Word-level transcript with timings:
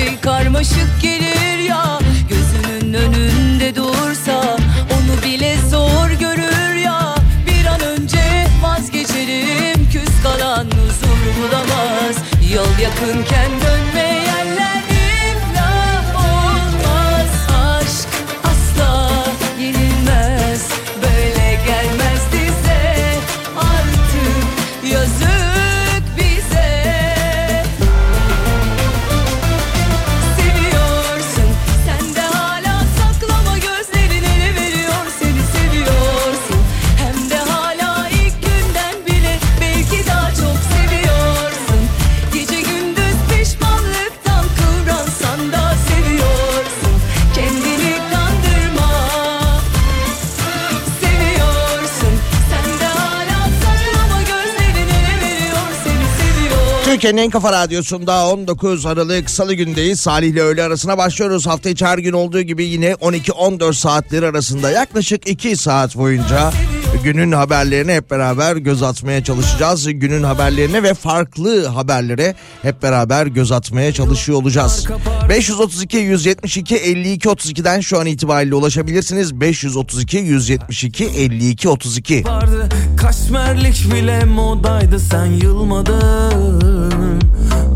Şey 0.00 0.20
karmaşık 0.20 1.02
gelir 1.02 1.58
ya. 1.58 1.98
Gözünün 2.28 2.94
önünde 2.94 3.74
dursa 3.74 4.56
onu 4.92 5.22
bile 5.24 5.56
zor 5.70 6.10
görür 6.10 6.74
ya. 6.74 7.14
Bir 7.46 7.66
an 7.66 7.80
önce 7.80 8.46
vazgeçelim 8.62 9.90
küs 9.92 10.22
kalan 10.22 10.64
huzur 10.64 11.20
bulamaz. 11.38 12.16
Yol 12.54 12.82
yakınken 12.82 13.50
dönmeyenler 13.50 13.99
Türkiye'nin 57.00 57.22
en 57.22 57.30
kafa 57.30 57.52
radyosunda 57.52 58.26
19 58.26 58.86
Aralık 58.86 59.30
Salı 59.30 59.54
gündeyiz. 59.54 60.00
Salih 60.00 60.28
ile 60.28 60.42
öğle 60.42 60.62
arasına 60.62 60.98
başlıyoruz. 60.98 61.46
Hafta 61.46 61.70
içi 61.70 61.86
her 61.86 61.98
gün 61.98 62.12
olduğu 62.12 62.40
gibi 62.40 62.64
yine 62.64 62.92
12-14 62.92 63.74
saatleri 63.74 64.26
arasında 64.26 64.70
yaklaşık 64.70 65.28
2 65.28 65.56
saat 65.56 65.96
boyunca 65.96 66.52
günün 67.04 67.32
haberlerine 67.32 67.94
hep 67.94 68.10
beraber 68.10 68.56
göz 68.56 68.82
atmaya 68.82 69.24
çalışacağız. 69.24 69.88
Günün 69.92 70.22
haberlerine 70.22 70.82
ve 70.82 70.94
farklı 70.94 71.66
haberlere 71.66 72.34
hep 72.62 72.82
beraber 72.82 73.26
göz 73.26 73.52
atmaya 73.52 73.92
çalışıyor 73.92 74.38
olacağız. 74.38 74.86
532 75.28 75.96
172 75.96 76.76
52 76.76 77.28
32'den 77.28 77.80
şu 77.80 78.00
an 78.00 78.06
itibariyle 78.06 78.54
ulaşabilirsiniz. 78.54 79.40
532 79.40 80.16
172 80.16 81.04
52 81.04 81.68
32. 81.68 82.24
vardı 82.24 82.68
Kaşmerlik 82.96 83.94
bile 83.94 84.24
modaydı 84.24 85.00
sen 85.00 85.26
yılmadın 85.26 87.20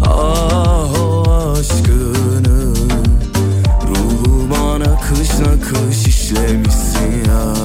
Ah 0.06 1.00
o 1.00 1.52
aşkını 1.52 2.74
Ruhuma 3.88 4.80
nakış 4.80 5.28
nakış 5.38 6.06
işlemişsin 6.06 7.24
ya 7.28 7.63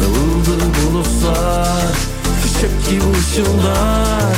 Dağıldı 0.00 0.58
bulutlar 0.76 1.92
Fişek 2.42 2.86
gibi 2.86 3.18
ışıldar 3.18 4.36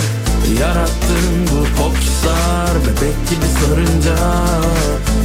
Yarattın 0.61 1.47
bu 1.51 1.83
popstar 1.83 2.75
Bebek 2.83 3.29
gibi 3.31 3.47
sarınca. 3.61 4.17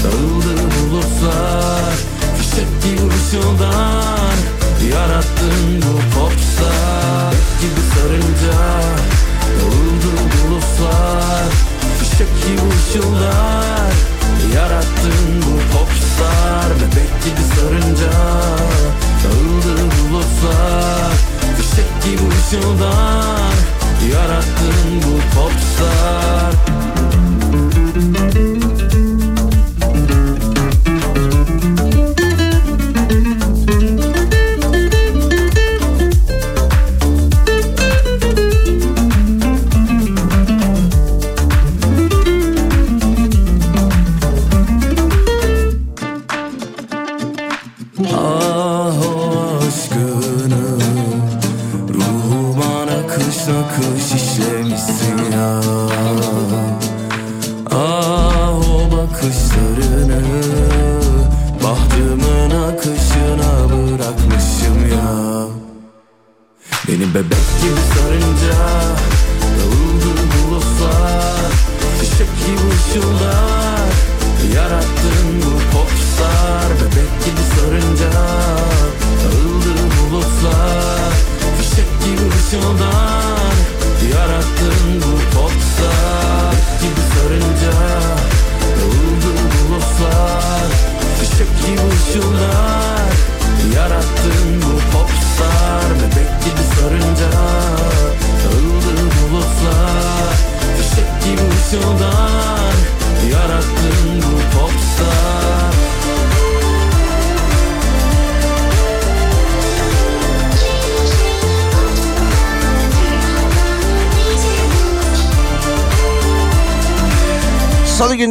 Dağıldı 0.03 0.57
bulutlar 0.57 1.93
Fişek 2.37 2.83
gibi 2.83 3.07
ışıldar 3.07 4.37
Yarattın 4.93 5.81
bu 5.81 6.19
popstar 6.19 7.33
gibi 7.61 7.81
sarınca. 7.93 8.59
Dağıldı 9.59 10.11
bulutlar 10.33 11.49
Fişek 11.99 12.27
gibi 12.43 12.61
ışıldar 12.79 13.91
Yarattın 14.55 15.41
bu 15.41 15.77
popstar 15.77 16.69
Bebek 16.75 17.23
gibi 17.23 17.43
sarınca 17.55 18.11
Dağıldı 19.23 19.77
bulutlar 19.77 21.11
Fişek 21.57 22.03
gibi 22.03 22.27
ışıldar 22.29 23.53
Yarattığın 24.13 25.01
bu 25.03 25.39
popstar. 25.39 26.51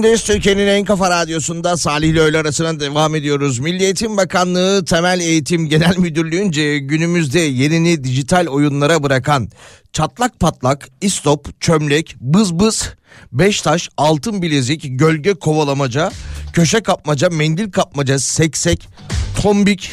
Salı 0.00 0.06
gündeyiz 0.06 0.25
Türkiye'nin 0.25 0.67
en 0.67 0.85
kafa 0.85 1.11
radyosunda 1.11 1.76
Salih 1.76 2.08
ile 2.08 2.20
öğle 2.20 2.38
arasına 2.38 2.81
devam 2.81 3.14
ediyoruz. 3.14 3.58
Milli 3.58 3.85
Eğitim 3.85 4.17
Bakanlığı 4.17 4.85
Temel 4.85 5.20
Eğitim 5.20 5.69
Genel 5.69 5.99
Müdürlüğü'nce 5.99 6.79
günümüzde 6.79 7.41
yerini 7.41 8.05
dijital 8.05 8.47
oyunlara 8.47 9.02
bırakan 9.02 9.49
çatlak 9.93 10.41
patlak, 10.41 10.88
istop, 11.00 11.61
çömlek, 11.61 12.17
bız 12.20 12.55
bız, 12.55 12.94
beş 13.32 13.62
taş, 13.62 13.88
altın 13.97 14.43
bilezik, 14.43 14.87
gölge 14.88 15.35
kovalamaca, 15.35 16.11
köşe 16.53 16.81
kapmaca, 16.81 17.31
mendil 17.31 17.70
kapmaca, 17.70 18.19
seksek, 18.19 18.88
tombik, 19.43 19.91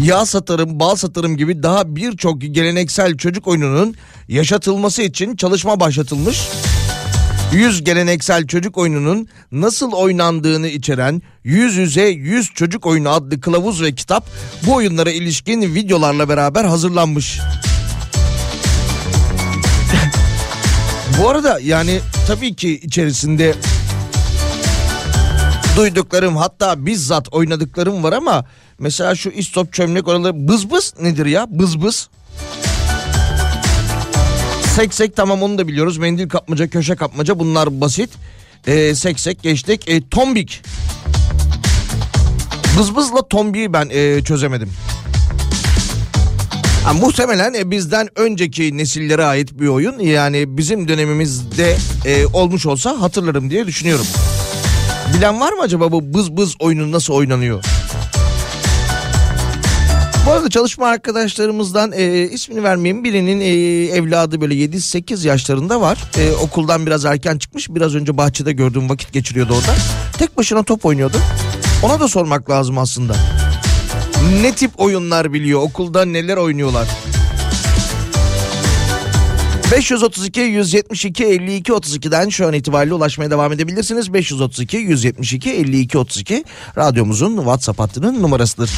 yağ 0.00 0.26
satarım, 0.26 0.80
bal 0.80 0.96
satarım 0.96 1.36
gibi 1.36 1.62
daha 1.62 1.96
birçok 1.96 2.40
geleneksel 2.40 3.16
çocuk 3.16 3.46
oyununun 3.46 3.94
yaşatılması 4.28 5.02
için 5.02 5.36
çalışma 5.36 5.80
başlatılmış. 5.80 6.38
100 7.52 7.84
geleneksel 7.84 8.46
çocuk 8.46 8.78
oyununun 8.78 9.28
nasıl 9.52 9.92
oynandığını 9.92 10.68
içeren 10.68 11.22
Yüz 11.44 11.76
Yüze 11.76 12.02
100 12.08 12.50
Çocuk 12.54 12.86
Oyunu 12.86 13.08
adlı 13.10 13.40
kılavuz 13.40 13.82
ve 13.82 13.94
kitap 13.94 14.26
bu 14.66 14.74
oyunlara 14.74 15.10
ilişkin 15.10 15.74
videolarla 15.74 16.28
beraber 16.28 16.64
hazırlanmış. 16.64 17.40
bu 21.22 21.28
arada 21.28 21.58
yani 21.62 22.00
tabii 22.26 22.54
ki 22.54 22.80
içerisinde 22.82 23.54
duyduklarım 25.76 26.36
hatta 26.36 26.86
bizzat 26.86 27.34
oynadıklarım 27.34 28.02
var 28.02 28.12
ama 28.12 28.44
mesela 28.78 29.14
şu 29.14 29.30
istop 29.30 29.72
çömlek 29.72 30.08
oraları 30.08 30.48
bız 30.48 30.70
bız 30.70 30.94
nedir 31.00 31.26
ya 31.26 31.46
bız 31.50 31.82
bız? 31.82 32.08
Seksek 34.76 35.16
tamam 35.16 35.42
onu 35.42 35.58
da 35.58 35.68
biliyoruz. 35.68 35.98
Mendil 35.98 36.28
kapmaca, 36.28 36.68
köşe 36.68 36.96
kapmaca 36.96 37.38
bunlar 37.38 37.80
basit. 37.80 38.10
Ee, 38.66 38.94
seksek 38.94 39.42
geçtik. 39.42 39.88
Ee, 39.88 40.08
tombik. 40.08 40.62
Bızbızla 42.78 43.28
tombiyi 43.28 43.72
ben 43.72 43.88
e, 43.90 44.22
çözemedim. 44.24 44.70
Ha, 46.84 46.92
muhtemelen 46.92 47.54
e, 47.54 47.70
bizden 47.70 48.08
önceki 48.16 48.78
nesillere 48.78 49.24
ait 49.24 49.60
bir 49.60 49.68
oyun. 49.68 49.98
Yani 49.98 50.56
bizim 50.58 50.88
dönemimizde 50.88 51.76
e, 52.04 52.26
olmuş 52.26 52.66
olsa 52.66 53.00
hatırlarım 53.00 53.50
diye 53.50 53.66
düşünüyorum. 53.66 54.06
Bilen 55.16 55.40
var 55.40 55.52
mı 55.52 55.62
acaba 55.62 55.92
bu 55.92 56.14
bız 56.14 56.36
bız 56.36 56.54
oyunu 56.58 56.92
nasıl 56.92 57.14
oynanıyor? 57.14 57.64
Bu 60.26 60.30
arada 60.30 60.50
çalışma 60.50 60.86
arkadaşlarımızdan 60.86 61.92
e, 61.92 62.22
ismini 62.22 62.62
vermeyeyim 62.62 63.04
birinin 63.04 63.40
e, 63.40 63.46
evladı 63.96 64.40
böyle 64.40 64.54
7-8 64.54 65.26
yaşlarında 65.26 65.80
var. 65.80 65.98
E, 66.18 66.32
okuldan 66.32 66.86
biraz 66.86 67.04
erken 67.04 67.38
çıkmış 67.38 67.70
biraz 67.70 67.94
önce 67.94 68.16
bahçede 68.16 68.52
gördüğüm 68.52 68.88
vakit 68.88 69.12
geçiriyordu 69.12 69.54
orada. 69.54 69.74
Tek 70.18 70.36
başına 70.36 70.62
top 70.62 70.86
oynuyordu. 70.86 71.16
Ona 71.82 72.00
da 72.00 72.08
sormak 72.08 72.50
lazım 72.50 72.78
aslında. 72.78 73.16
Ne 74.42 74.52
tip 74.52 74.80
oyunlar 74.80 75.32
biliyor 75.32 75.62
okulda 75.62 76.04
neler 76.04 76.36
oynuyorlar? 76.36 76.88
532 79.72 80.40
172 80.40 81.24
52 81.24 81.72
32'den 81.72 82.28
şu 82.28 82.46
an 82.46 82.52
itibariyle 82.52 82.94
ulaşmaya 82.94 83.30
devam 83.30 83.52
edebilirsiniz. 83.52 84.12
532 84.12 84.76
172 84.76 85.50
52 85.50 85.98
32 85.98 86.44
radyomuzun 86.76 87.36
WhatsApp 87.36 87.78
hattının 87.80 88.22
numarasıdır. 88.22 88.70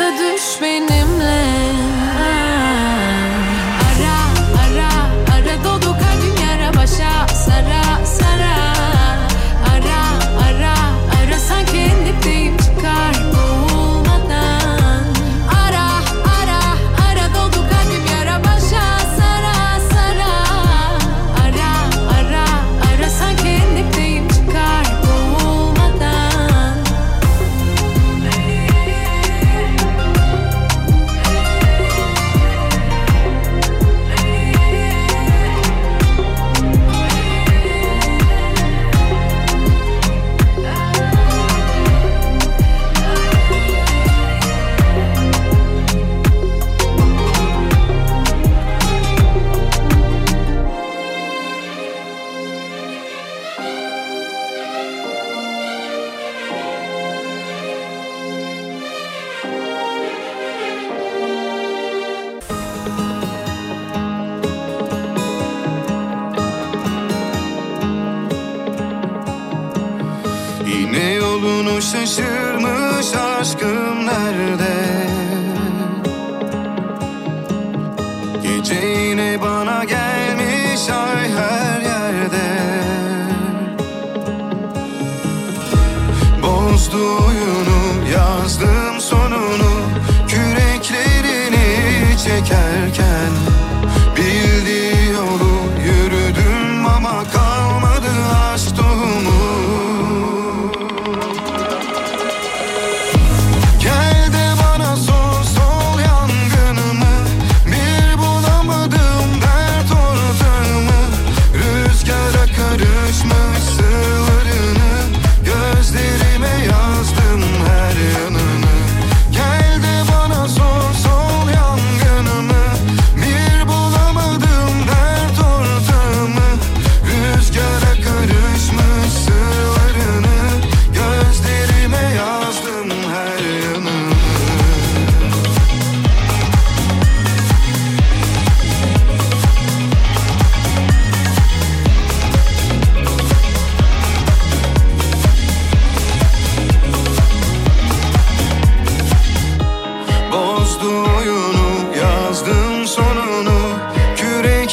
Da 0.00 0.18
düş 0.18 0.60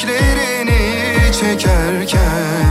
Küreklerini 0.02 1.32
çekerken 1.32 2.67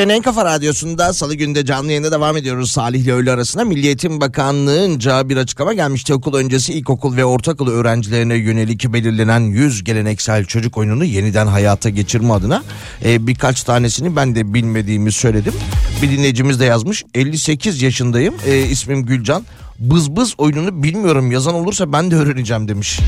Türkiye'nin 0.00 0.18
en 0.18 0.22
kafa 0.22 0.44
radyosunda 0.44 1.12
salı 1.12 1.34
günde 1.34 1.64
canlı 1.64 1.88
yayında 1.88 2.12
devam 2.12 2.36
ediyoruz. 2.36 2.70
Salih 2.72 3.00
ile 3.00 3.12
öğle 3.12 3.32
arasında 3.32 3.64
Milli 3.64 3.86
Eğitim 3.86 4.20
Bakanlığı'nca 4.20 5.28
bir 5.28 5.36
açıklama 5.36 5.72
gelmişti. 5.72 6.14
Okul 6.14 6.34
öncesi 6.34 6.72
ilkokul 6.72 7.16
ve 7.16 7.24
ortaokul 7.24 7.70
öğrencilerine 7.70 8.34
yönelik 8.34 8.92
belirlenen 8.92 9.40
100 9.40 9.84
geleneksel 9.84 10.44
çocuk 10.44 10.78
oyununu 10.78 11.04
yeniden 11.04 11.46
hayata 11.46 11.88
geçirme 11.88 12.32
adına 12.32 12.62
e, 13.04 13.26
birkaç 13.26 13.62
tanesini 13.62 14.16
ben 14.16 14.34
de 14.34 14.54
bilmediğimi 14.54 15.12
söyledim. 15.12 15.54
Bir 16.02 16.10
dinleyicimiz 16.10 16.60
de 16.60 16.64
yazmış 16.64 17.04
58 17.14 17.82
yaşındayım 17.82 18.34
e, 18.46 18.58
ismim 18.58 19.06
Gülcan. 19.06 19.44
Bız 19.78 20.16
bız 20.16 20.34
oyununu 20.38 20.82
bilmiyorum 20.82 21.32
yazan 21.32 21.54
olursa 21.54 21.92
ben 21.92 22.10
de 22.10 22.16
öğreneceğim 22.16 22.68
demiş. 22.68 23.00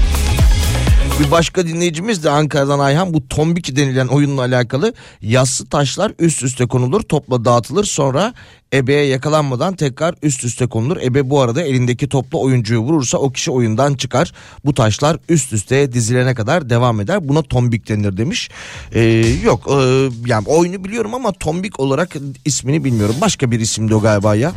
Bir 1.20 1.30
başka 1.30 1.66
dinleyicimiz 1.66 2.24
de 2.24 2.30
Ankara'dan 2.30 2.78
Ayhan 2.78 3.14
bu 3.14 3.28
tombik 3.28 3.76
denilen 3.76 4.06
oyunla 4.06 4.40
alakalı 4.40 4.94
yassı 5.22 5.68
taşlar 5.68 6.12
üst 6.18 6.42
üste 6.42 6.66
konulur 6.66 7.02
topla 7.02 7.44
dağıtılır 7.44 7.84
sonra 7.84 8.34
ebeye 8.74 9.06
yakalanmadan 9.06 9.76
tekrar 9.76 10.14
üst 10.22 10.44
üste 10.44 10.66
konulur. 10.66 10.96
Ebe 10.96 11.30
bu 11.30 11.40
arada 11.40 11.62
elindeki 11.62 12.08
topla 12.08 12.38
oyuncuyu 12.38 12.80
vurursa 12.80 13.18
o 13.18 13.32
kişi 13.32 13.50
oyundan 13.50 13.94
çıkar. 13.94 14.32
Bu 14.64 14.74
taşlar 14.74 15.18
üst 15.28 15.52
üste 15.52 15.92
dizilene 15.92 16.34
kadar 16.34 16.70
devam 16.70 17.00
eder. 17.00 17.28
Buna 17.28 17.42
tombik 17.42 17.88
denir 17.88 18.16
demiş. 18.16 18.50
Ee, 18.92 19.00
yok 19.44 19.66
e, 19.70 20.08
yani 20.26 20.48
oyunu 20.48 20.84
biliyorum 20.84 21.14
ama 21.14 21.32
tombik 21.32 21.80
olarak 21.80 22.16
ismini 22.44 22.84
bilmiyorum. 22.84 23.16
Başka 23.20 23.50
bir 23.50 23.60
isimdi 23.60 23.94
o 23.94 24.00
galiba 24.00 24.34
ya. 24.34 24.52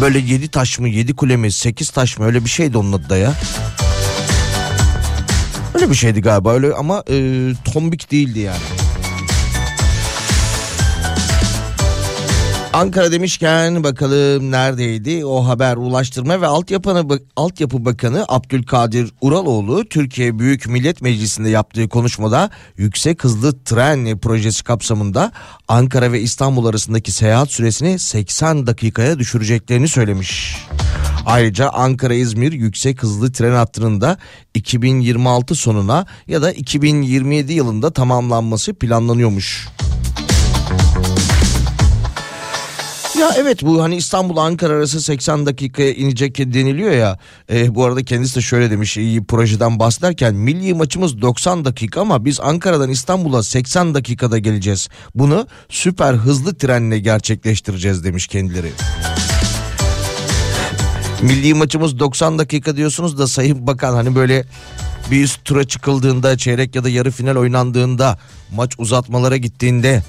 Böyle 0.00 0.18
yedi 0.18 0.48
taş 0.48 0.78
mı 0.78 0.88
yedi 0.88 1.16
kule 1.16 1.36
mi 1.36 1.52
sekiz 1.52 1.90
taş 1.90 2.18
mı 2.18 2.26
öyle 2.26 2.44
bir 2.44 2.50
şeydi 2.50 2.78
onun 2.78 2.92
adı 2.92 3.08
da 3.08 3.16
ya. 3.16 3.34
Öyle 5.78 5.90
bir 5.90 5.94
şeydi 5.94 6.20
galiba 6.20 6.52
öyle 6.52 6.74
ama 6.74 7.04
e, 7.10 7.48
tombik 7.72 8.10
değildi 8.10 8.38
yani. 8.38 8.58
Ankara 12.72 13.12
demişken 13.12 13.84
bakalım 13.84 14.50
neredeydi 14.50 15.24
o 15.24 15.46
haber 15.48 15.76
Ulaştırma 15.76 16.40
ve 16.40 16.46
Altyapı, 16.46 17.20
Altyapı 17.36 17.84
Bakanı 17.84 18.24
Abdülkadir 18.28 19.12
Uraloğlu 19.20 19.88
Türkiye 19.88 20.38
Büyük 20.38 20.66
Millet 20.66 21.02
Meclisi'nde 21.02 21.48
yaptığı 21.48 21.88
konuşmada 21.88 22.50
yüksek 22.76 23.24
hızlı 23.24 23.64
tren 23.64 24.18
projesi 24.18 24.64
kapsamında 24.64 25.32
Ankara 25.68 26.12
ve 26.12 26.20
İstanbul 26.20 26.66
arasındaki 26.66 27.12
seyahat 27.12 27.52
süresini 27.52 27.98
80 27.98 28.66
dakikaya 28.66 29.18
düşüreceklerini 29.18 29.88
söylemiş. 29.88 30.56
Ayrıca 31.28 31.68
Ankara-İzmir 31.68 32.52
yüksek 32.52 33.02
hızlı 33.02 33.32
tren 33.32 33.54
hattının 33.54 34.00
da 34.00 34.18
2026 34.54 35.54
sonuna 35.54 36.06
ya 36.26 36.42
da 36.42 36.52
2027 36.52 37.52
yılında 37.52 37.92
tamamlanması 37.92 38.74
planlanıyormuş. 38.74 39.68
Ya 43.20 43.30
evet 43.38 43.62
bu 43.62 43.82
hani 43.82 43.96
İstanbul 43.96 44.36
Ankara 44.36 44.72
arası 44.72 45.00
80 45.00 45.46
dakikaya 45.46 45.92
inecek 45.92 46.38
deniliyor 46.38 46.90
ya. 46.92 47.18
E, 47.50 47.74
bu 47.74 47.84
arada 47.84 48.02
kendisi 48.02 48.36
de 48.36 48.40
şöyle 48.40 48.70
demiş 48.70 48.96
iyi 48.96 49.24
projeden 49.24 49.78
bahsederken 49.78 50.34
milli 50.34 50.74
maçımız 50.74 51.22
90 51.22 51.64
dakika 51.64 52.00
ama 52.00 52.24
biz 52.24 52.40
Ankara'dan 52.40 52.90
İstanbul'a 52.90 53.42
80 53.42 53.94
dakikada 53.94 54.38
geleceğiz. 54.38 54.88
Bunu 55.14 55.46
süper 55.68 56.14
hızlı 56.14 56.54
trenle 56.54 56.98
gerçekleştireceğiz 56.98 58.04
demiş 58.04 58.26
kendileri. 58.26 58.70
Milli 61.22 61.54
maçımız 61.54 61.98
90 61.98 62.38
dakika 62.38 62.76
diyorsunuz 62.76 63.18
da 63.18 63.26
Sayın 63.26 63.66
Bakan 63.66 63.94
hani 63.94 64.14
böyle 64.14 64.44
bir 65.10 65.24
üst 65.24 65.44
tura 65.44 65.64
çıkıldığında 65.64 66.38
çeyrek 66.38 66.74
ya 66.74 66.84
da 66.84 66.88
yarı 66.88 67.10
final 67.10 67.36
oynandığında 67.36 68.18
maç 68.54 68.72
uzatmalara 68.78 69.36
gittiğinde 69.36 70.02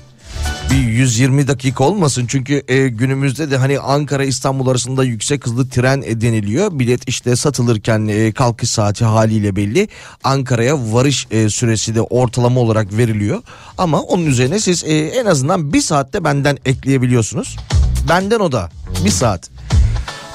bir 0.72 0.78
120 0.78 1.48
dakika 1.48 1.84
olmasın 1.84 2.26
çünkü 2.28 2.64
e, 2.68 2.88
günümüzde 2.88 3.52
de 3.52 3.58
hani 3.58 3.80
Ankara 3.80 4.24
İstanbul 4.24 4.68
arasında 4.68 5.04
yüksek 5.04 5.46
hızlı 5.46 5.70
tren 5.70 6.02
deniliyor. 6.02 6.80
Bilet 6.80 7.10
işte 7.10 7.36
satılırken 7.36 8.08
e, 8.08 8.32
kalkış 8.32 8.70
saati 8.70 9.06
haliyle 9.06 9.56
belli. 9.56 9.88
Ankara'ya 10.24 10.94
varış 10.94 11.28
e, 11.32 11.50
süresi 11.50 11.96
de 11.96 12.02
ortalama 12.02 12.60
olarak 12.60 12.98
veriliyor. 12.98 13.42
Ama 13.78 14.02
onun 14.02 14.26
üzerine 14.26 14.60
siz 14.60 14.84
e, 14.84 14.98
en 14.98 15.26
azından 15.26 15.74
bir 15.74 15.82
saatte 15.82 16.24
benden 16.24 16.58
ekleyebiliyorsunuz. 16.66 17.58
Benden 18.10 18.40
o 18.40 18.52
da 18.52 18.70
bir 19.06 19.12
saat. 19.12 19.59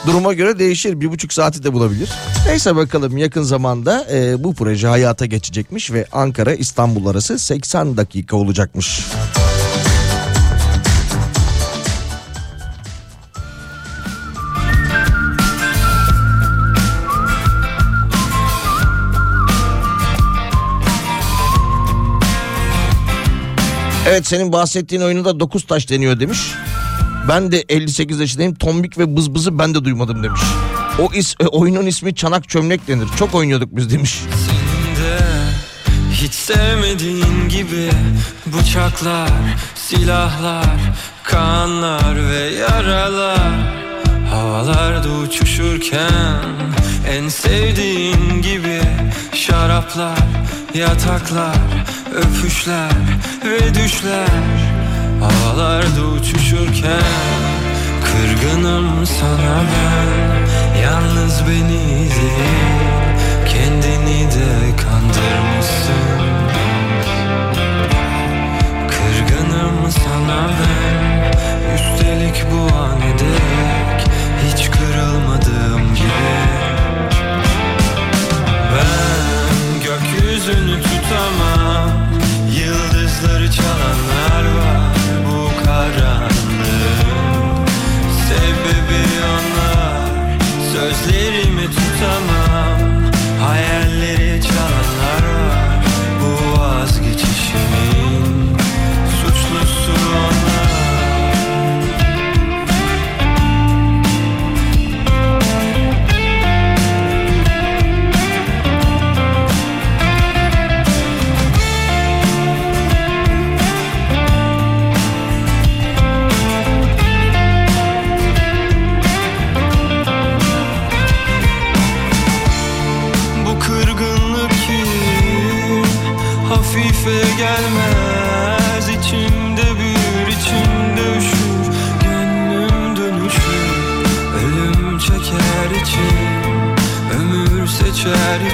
Duruma 0.07 0.33
göre 0.33 0.59
değişir. 0.59 1.01
Bir 1.01 1.11
buçuk 1.11 1.33
saati 1.33 1.65
de 1.65 1.73
bulabilir. 1.73 2.11
Neyse 2.47 2.77
bakalım 2.77 3.17
yakın 3.17 3.43
zamanda 3.43 4.07
e, 4.13 4.45
bu 4.45 4.55
proje 4.55 4.89
hayata 4.89 5.27
geçecekmiş 5.27 5.93
ve 5.93 6.07
Ankara 6.13 6.55
İstanbul 6.55 7.07
arası 7.07 7.39
80 7.39 7.97
dakika 7.97 8.37
olacakmış. 8.37 9.01
Evet 24.09 24.27
senin 24.27 24.53
bahsettiğin 24.53 25.03
oyunda 25.03 25.41
9 25.41 25.67
taş 25.67 25.91
deniyor 25.91 26.21
demiş. 26.21 26.39
Ben 27.29 27.53
de 27.53 27.65
58 27.69 28.21
yaşındayım. 28.21 28.55
Tombik 28.55 28.99
ve 28.99 29.17
bızbızı 29.17 29.59
ben 29.59 29.75
de 29.75 29.85
duymadım 29.85 30.23
demiş. 30.23 30.41
O 30.99 31.13
is, 31.15 31.35
e, 31.41 31.47
oyunun 31.47 31.87
ismi 31.87 32.15
çanak 32.15 32.49
çömlek 32.49 32.89
denir. 32.89 33.09
Çok 33.19 33.35
oynuyorduk 33.35 33.69
biz 33.77 33.91
demiş. 33.91 34.23
De 34.97 35.19
hiç 36.13 36.33
sevmediğin 36.35 37.49
gibi 37.49 37.91
bıçaklar, 38.47 39.31
silahlar, 39.75 40.77
kanlar 41.25 42.31
ve 42.31 42.55
yaralar 42.55 43.85
Havalarda 44.35 45.09
uçuşurken 45.09 46.43
en 47.09 47.29
sevdiğin 47.29 48.43
gibi 48.43 48.81
şaraplar, 49.33 50.19
yataklar, 50.75 51.57
öpüşler 52.15 52.93
ve 53.45 53.75
düşler 53.75 54.84
Havalarda 55.25 56.03
uçuşurken 56.03 57.03
kırgınım 58.05 59.07
sana 59.07 59.63
ben. 59.73 60.81
Yalnız 60.83 61.43
beni 61.49 61.99
değil 61.99 63.15
kendini 63.49 64.31
de 64.31 64.77
kandırmışsın. 64.77 66.21
Kırgınım 68.89 69.91
sana 69.91 70.49
ben. 70.49 70.95
Üstelik 71.75 72.45
bu 72.53 72.77
an 72.77 73.01
dek 73.03 74.09
Hiç 74.47 74.71
kırılmadığım 74.71 75.95
gibi 75.95 76.35
Ben 78.75 79.81
gökyüzünü 79.81 80.83
tutamam 80.83 81.91
Yıldızları 82.51 83.51
çalanlar 83.51 84.14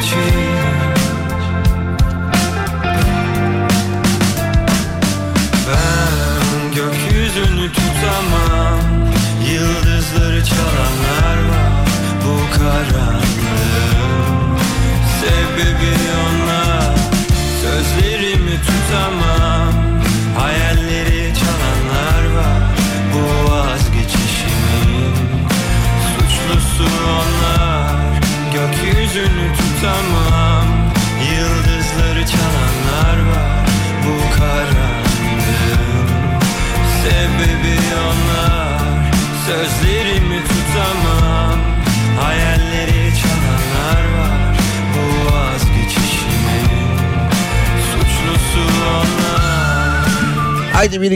去。 0.01 0.40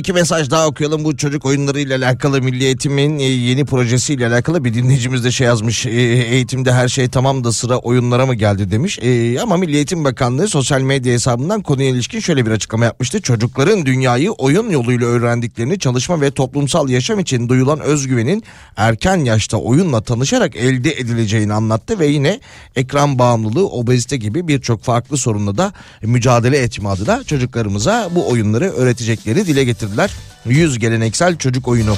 İki 0.05 0.13
mesaj 0.13 0.51
daha 0.51 0.67
okuyalım. 0.67 1.05
Bu 1.05 1.17
çocuk 1.17 1.47
oyunları 1.47 1.81
ile 1.81 1.95
alakalı 1.95 2.43
Milli 2.43 2.65
Eğitim'in 2.65 3.19
e, 3.19 3.23
yeni 3.23 3.65
projesiyle 3.65 4.27
alakalı 4.27 4.65
bir 4.65 4.75
dinleyicimiz 4.75 5.25
de 5.25 5.31
şey 5.33 5.47
yazmış. 5.47 5.87
E, 5.87 5.91
Eğitimde 5.91 6.73
her 6.73 6.89
şey 6.89 7.09
tamam 7.09 7.45
da 7.45 7.53
sıra 7.53 7.79
oyunlara 7.79 8.27
mı 8.27 8.35
geldi 8.35 8.71
demiş. 8.71 8.99
E, 9.03 9.41
Ama 9.41 9.57
Milli 9.57 9.77
Eğitim 9.77 10.05
Bakanlığı 10.05 10.49
sosyal 10.49 10.81
medya 10.81 11.13
hesabından 11.13 11.63
konuya 11.63 11.89
ilişkin 11.89 12.21
şöyle 12.21 12.47
bir 12.47 12.51
açıklama 12.51 12.85
yapmıştı. 12.85 13.23
Çocukların 13.23 13.87
dünyayı 13.87 14.31
oyun 14.31 14.71
yoluyla 14.71 15.07
öğrendiklerini 15.07 15.79
çalışma 15.79 16.21
ve 16.21 16.31
toplumsal 16.31 16.89
yaşam 16.89 17.19
için 17.19 17.49
duyulan 17.49 17.81
özgüvenin 17.81 18.43
erken 18.77 19.17
yaşta 19.17 19.57
oyunla 19.57 20.01
tanışarak 20.01 20.57
elde 20.57 20.93
edileceğini 20.93 21.53
anlattı 21.53 21.99
ve 21.99 22.07
yine 22.07 22.41
ekran 22.77 23.19
bağımlılığı, 23.19 23.69
obezite 23.69 24.17
gibi 24.17 24.49
birçok 24.49 24.83
farklı 24.83 25.17
sorunla 25.17 25.59
da 25.59 25.73
mücadele 26.03 26.59
etme 26.59 26.89
adına 26.89 27.25
çocuklarımıza 27.25 28.11
bu 28.15 28.29
oyunları 28.29 28.71
öğretecekleri 28.71 29.47
dile 29.47 29.65
getirdiler. 29.95 30.11
100 30.45 30.79
geleneksel 30.79 31.39
çocuk 31.39 31.69
oyunu. 31.69 31.97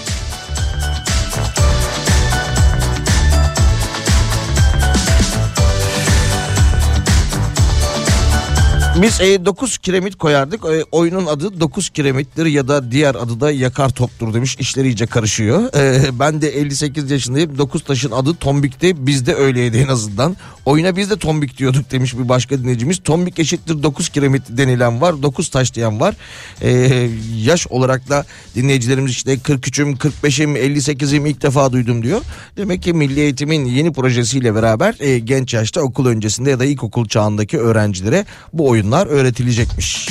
Biz 9.03 9.21
9 9.21 9.79
kiremit 9.79 10.17
koyardık. 10.17 10.65
E, 10.65 10.85
oyunun 10.93 11.27
adı 11.27 11.61
9 11.61 11.91
kiremittir 11.91 12.47
ya 12.47 12.69
da 12.69 12.91
diğer 12.91 13.15
adı 13.15 13.41
da 13.41 13.51
yakar 13.51 13.89
toptur 13.89 14.35
demiş. 14.35 14.57
İşleri 14.61 14.89
iyice 14.89 15.07
karışıyor. 15.07 15.75
E, 15.75 16.19
ben 16.19 16.43
de 16.43 16.49
58 16.49 17.11
yaşındayım. 17.11 17.59
9 17.59 17.85
taşın 17.85 18.11
adı 18.11 18.35
tombikti. 18.35 19.07
Bizde 19.07 19.35
öyleydi 19.35 19.79
en 19.79 19.89
azından. 19.89 20.37
Oyuna 20.67 20.97
biz 20.97 21.11
de 21.11 21.17
tombik 21.17 21.59
diyorduk 21.59 21.91
demiş 21.91 22.19
bir 22.19 22.29
başka 22.29 22.59
dinleyicimiz. 22.59 23.03
Tombik 23.03 23.39
eşittir 23.39 23.83
9 23.83 24.09
kiremit 24.09 24.43
denilen 24.49 25.01
var. 25.01 25.23
9 25.23 25.49
taş 25.49 25.75
diyen 25.75 26.01
var. 26.01 26.15
E, 26.63 27.09
yaş 27.37 27.67
olarak 27.67 28.09
da 28.09 28.25
dinleyicilerimiz 28.55 29.13
işte 29.13 29.35
43'üm, 29.35 29.97
45'im, 29.97 30.57
58'im 30.57 31.27
ilk 31.27 31.43
defa 31.43 31.73
duydum 31.73 32.03
diyor. 32.03 32.21
Demek 32.57 32.83
ki 32.83 32.93
Milli 32.93 33.21
Eğitim'in 33.21 33.65
yeni 33.65 33.93
projesiyle 33.93 34.55
beraber 34.55 34.95
e, 35.01 35.19
genç 35.19 35.55
yaşta 35.55 35.81
okul 35.81 36.07
öncesinde 36.07 36.51
ya 36.51 36.59
da 36.59 36.65
ilkokul 36.65 37.09
çağındaki 37.09 37.59
öğrencilere 37.59 38.27
bu 38.53 38.71
oyunlar 38.87 39.07
öğretilecekmiş. 39.07 40.09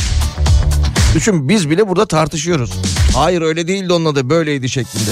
Düşün 1.15 1.49
biz 1.49 1.69
bile 1.69 1.87
burada 1.87 2.05
tartışıyoruz. 2.05 2.71
Hayır 3.15 3.41
öyle 3.41 3.67
değildi 3.67 3.93
onun 3.93 4.05
adı 4.05 4.29
böyleydi 4.29 4.69
şeklinde. 4.69 5.11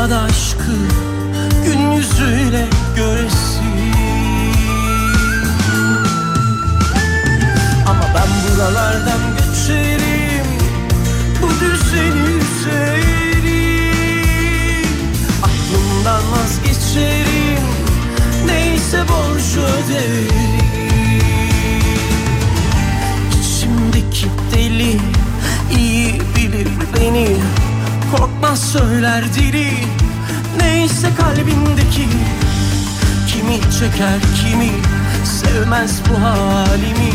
Dünyada 0.00 0.20
aşkı 0.20 0.76
gün 1.64 1.90
yüzüyle 1.90 2.66
göresin. 2.96 3.60
Ama 7.86 8.04
ben 8.14 8.28
buralardan 8.44 9.20
göçerim 9.36 10.46
Bu 11.42 11.48
düzeni 11.60 12.38
üzerim 12.40 13.66
Aklımdan 15.42 16.22
vazgeçerim 16.32 17.66
Neyse 18.46 18.98
borcu 19.08 19.60
öderim. 19.60 20.60
İçimdeki 23.40 24.26
deli 24.54 24.96
iyi 25.78 26.20
bilir 26.36 26.68
beni 26.96 27.36
Korkmaz 28.16 28.72
söyler 28.72 29.34
dili. 29.34 29.70
Neyse 30.58 31.08
kalbimdeki 31.18 32.08
Kimi 33.28 33.60
çeker 33.60 34.20
kimi 34.42 34.70
Sevmez 35.24 36.00
bu 36.08 36.24
halimi. 36.24 37.12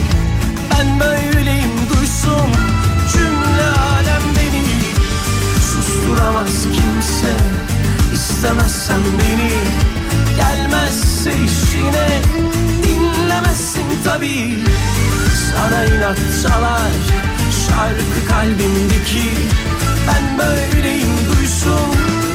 Ben 0.72 1.00
böyleyim 1.00 1.72
duysun 1.90 2.50
Cümle 3.14 3.68
alem 3.94 4.22
beni. 4.36 4.64
Susturamaz 5.62 6.64
kimse 6.64 7.34
İstemezsen 8.14 9.02
beni. 9.20 9.52
Gelmezse 10.38 11.32
işine 11.32 12.22
Dinlemezsin 12.84 13.86
tabii. 14.04 14.60
Sana 15.52 15.86
inat 15.86 16.18
çalar 16.44 16.92
Şarkı 17.68 18.28
kalbimdeki 18.28 19.32
Ben 20.08 20.38
böyleyim 20.38 21.16
duysun 21.30 22.35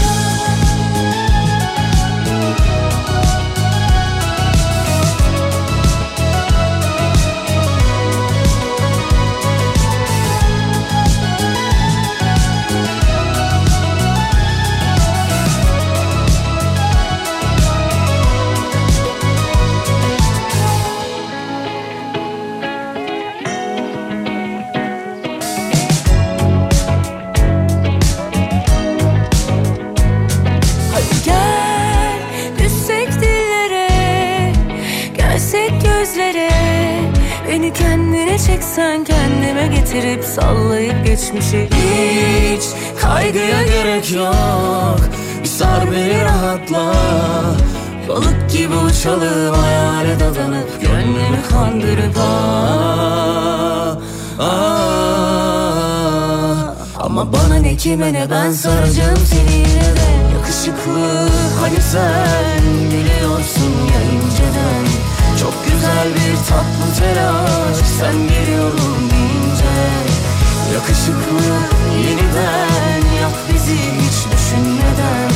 geçmişi 41.31 41.69
Hiç 41.71 42.63
kaygıya 43.01 43.63
gerek 43.63 44.11
yok. 44.11 44.99
Bir 45.43 45.47
sar 45.47 45.91
beni 45.91 46.23
rahatla. 46.23 46.93
Balık 48.09 48.51
gibi 48.51 48.75
uçalım 48.75 49.53
hayale 49.53 50.19
dadanıp 50.19 50.81
Gönlümü 50.81 51.41
kandırıp 51.49 52.17
ah, 52.19 53.97
ah, 54.39 54.75
Ama 56.99 57.33
bana 57.33 57.55
ne 57.55 57.75
kime 57.75 58.13
ne 58.13 58.29
ben 58.31 58.51
saracağım 58.51 59.17
seni 59.25 59.53
yine 59.55 59.95
de. 59.95 60.11
Yakışıklı 60.33 61.29
hani 61.61 61.81
sen 61.81 62.63
biliyorsun 62.87 63.73
ya 63.93 64.01
inceden. 64.01 64.85
Çok 65.39 65.53
güzel 65.65 66.07
bir 66.15 66.35
tatlı 66.35 66.85
telaş 66.99 67.77
sen 67.99 68.15
geliyorum 68.27 69.09
deyince 69.11 70.10
Yakışıklı 70.73 71.45
yeniden 72.07 73.15
yak 73.21 73.31
bizi 73.53 73.75
hiç 73.75 74.17
düşünmeden 74.33 75.31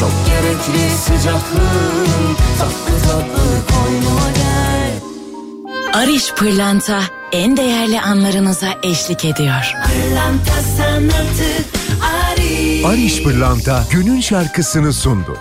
Çok 0.00 0.10
gerekli 0.26 0.96
sıcaklığın 0.98 2.36
tatlı 2.58 3.08
tatlı 3.08 3.74
koynuma 3.74 4.30
gel 4.36 4.92
Ariş 6.02 6.32
Pırlanta 6.32 7.00
en 7.32 7.56
değerli 7.56 8.00
anlarınıza 8.00 8.66
eşlik 8.82 9.24
ediyor. 9.24 9.74
Pırlanta 9.86 10.62
sanatı 10.76 11.50
Ariş 12.30 12.84
Ariş 12.84 13.22
Pırlanta 13.22 13.84
günün 13.90 14.20
şarkısını 14.20 14.92
sundu. 14.92 15.38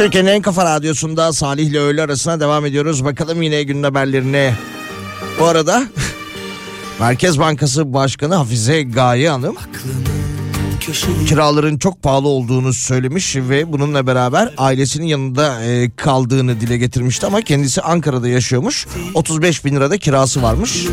Türkiye'nin 0.00 0.28
en 0.28 0.42
kafa 0.42 0.64
radyosunda 0.64 1.32
Salih 1.32 1.66
ile 1.66 1.78
öğle 1.78 2.02
arasına 2.02 2.40
devam 2.40 2.66
ediyoruz. 2.66 3.04
Bakalım 3.04 3.42
yine 3.42 3.62
günün 3.62 3.82
haberlerine. 3.82 4.54
Bu 5.40 5.44
arada 5.44 5.84
Merkez 7.00 7.38
Bankası 7.38 7.92
Başkanı 7.92 8.34
Hafize 8.34 8.82
Gaye 8.82 9.30
Hanım 9.30 9.56
kiraların 11.26 11.78
çok 11.78 12.02
pahalı 12.02 12.28
olduğunu 12.28 12.72
söylemiş 12.72 13.36
ve 13.36 13.72
bununla 13.72 14.06
beraber 14.06 14.54
ailesinin 14.58 15.06
yanında 15.06 15.64
e, 15.64 15.90
kaldığını 15.90 16.60
dile 16.60 16.76
getirmişti 16.76 17.26
ama 17.26 17.42
kendisi 17.42 17.82
Ankara'da 17.82 18.28
yaşıyormuş. 18.28 18.86
35 19.14 19.64
bin 19.64 19.76
lirada 19.76 19.98
kirası 19.98 20.42
varmış. 20.42 20.86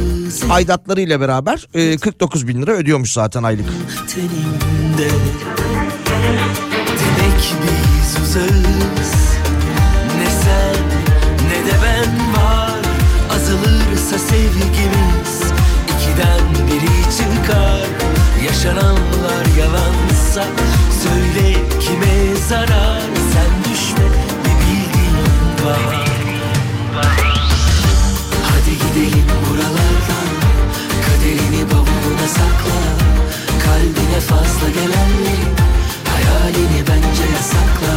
Aidatlarıyla 0.50 1.22
beraber 1.22 1.68
e, 1.74 1.98
49 1.98 2.48
bin 2.48 2.62
lira 2.62 2.72
ödüyormuş 2.72 3.12
zaten 3.14 3.44
aylık. 3.44 3.66
teninde 4.08 5.10
Demek 7.00 7.97
biz 8.08 9.12
Ne 10.18 10.30
sen 10.44 10.84
ne 11.50 11.66
de 11.66 11.76
ben 11.84 12.34
var. 12.34 12.82
Azalırsa 13.36 14.20
sevgimiz 14.20 15.42
ikiden 15.94 16.68
biri 16.68 17.18
çıkar. 17.18 17.88
Yaşananlar 18.46 19.46
yalansa 19.60 20.44
Söyle 21.04 21.54
kime 21.80 22.36
zarar. 22.50 23.02
Sen 23.34 23.72
düşme 23.72 24.06
bir 24.44 24.58
bildiğin 24.66 25.18
var. 25.66 26.06
Hadi 28.44 28.72
gidelim 28.72 29.28
buralardan. 29.50 30.30
Kaderini 31.06 31.72
bavuluna 31.72 32.28
sakla. 32.28 32.80
Kalbine 33.66 34.20
fazla 34.20 34.70
gelenleri 34.70 35.67
Hayalini 36.38 36.82
bence 36.88 37.26
yasakla 37.36 37.94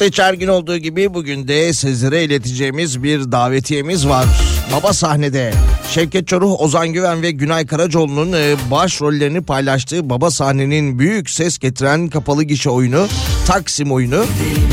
Hafta 0.00 0.08
içi 0.08 0.22
her 0.22 0.34
gün 0.34 0.48
olduğu 0.48 0.76
gibi 0.76 1.14
bugün 1.14 1.48
de 1.48 1.72
sizlere 1.72 2.24
ileteceğimiz 2.24 3.02
bir 3.02 3.32
davetiyemiz 3.32 4.08
var. 4.08 4.26
Baba 4.72 4.92
sahnede 4.92 5.52
Şevket 5.90 6.26
Çoruh, 6.28 6.60
Ozan 6.60 6.88
Güven 6.88 7.22
ve 7.22 7.30
Günay 7.30 7.66
Karacoğlu'nun 7.66 8.32
e, 8.32 8.56
başrollerini 8.70 9.42
paylaştığı 9.42 10.10
Baba 10.10 10.30
sahnenin 10.30 10.98
büyük 10.98 11.30
ses 11.30 11.58
getiren 11.58 12.08
kapalı 12.08 12.42
gişe 12.42 12.70
oyunu 12.70 13.06
Taksim 13.46 13.92
oyunu 13.92 14.24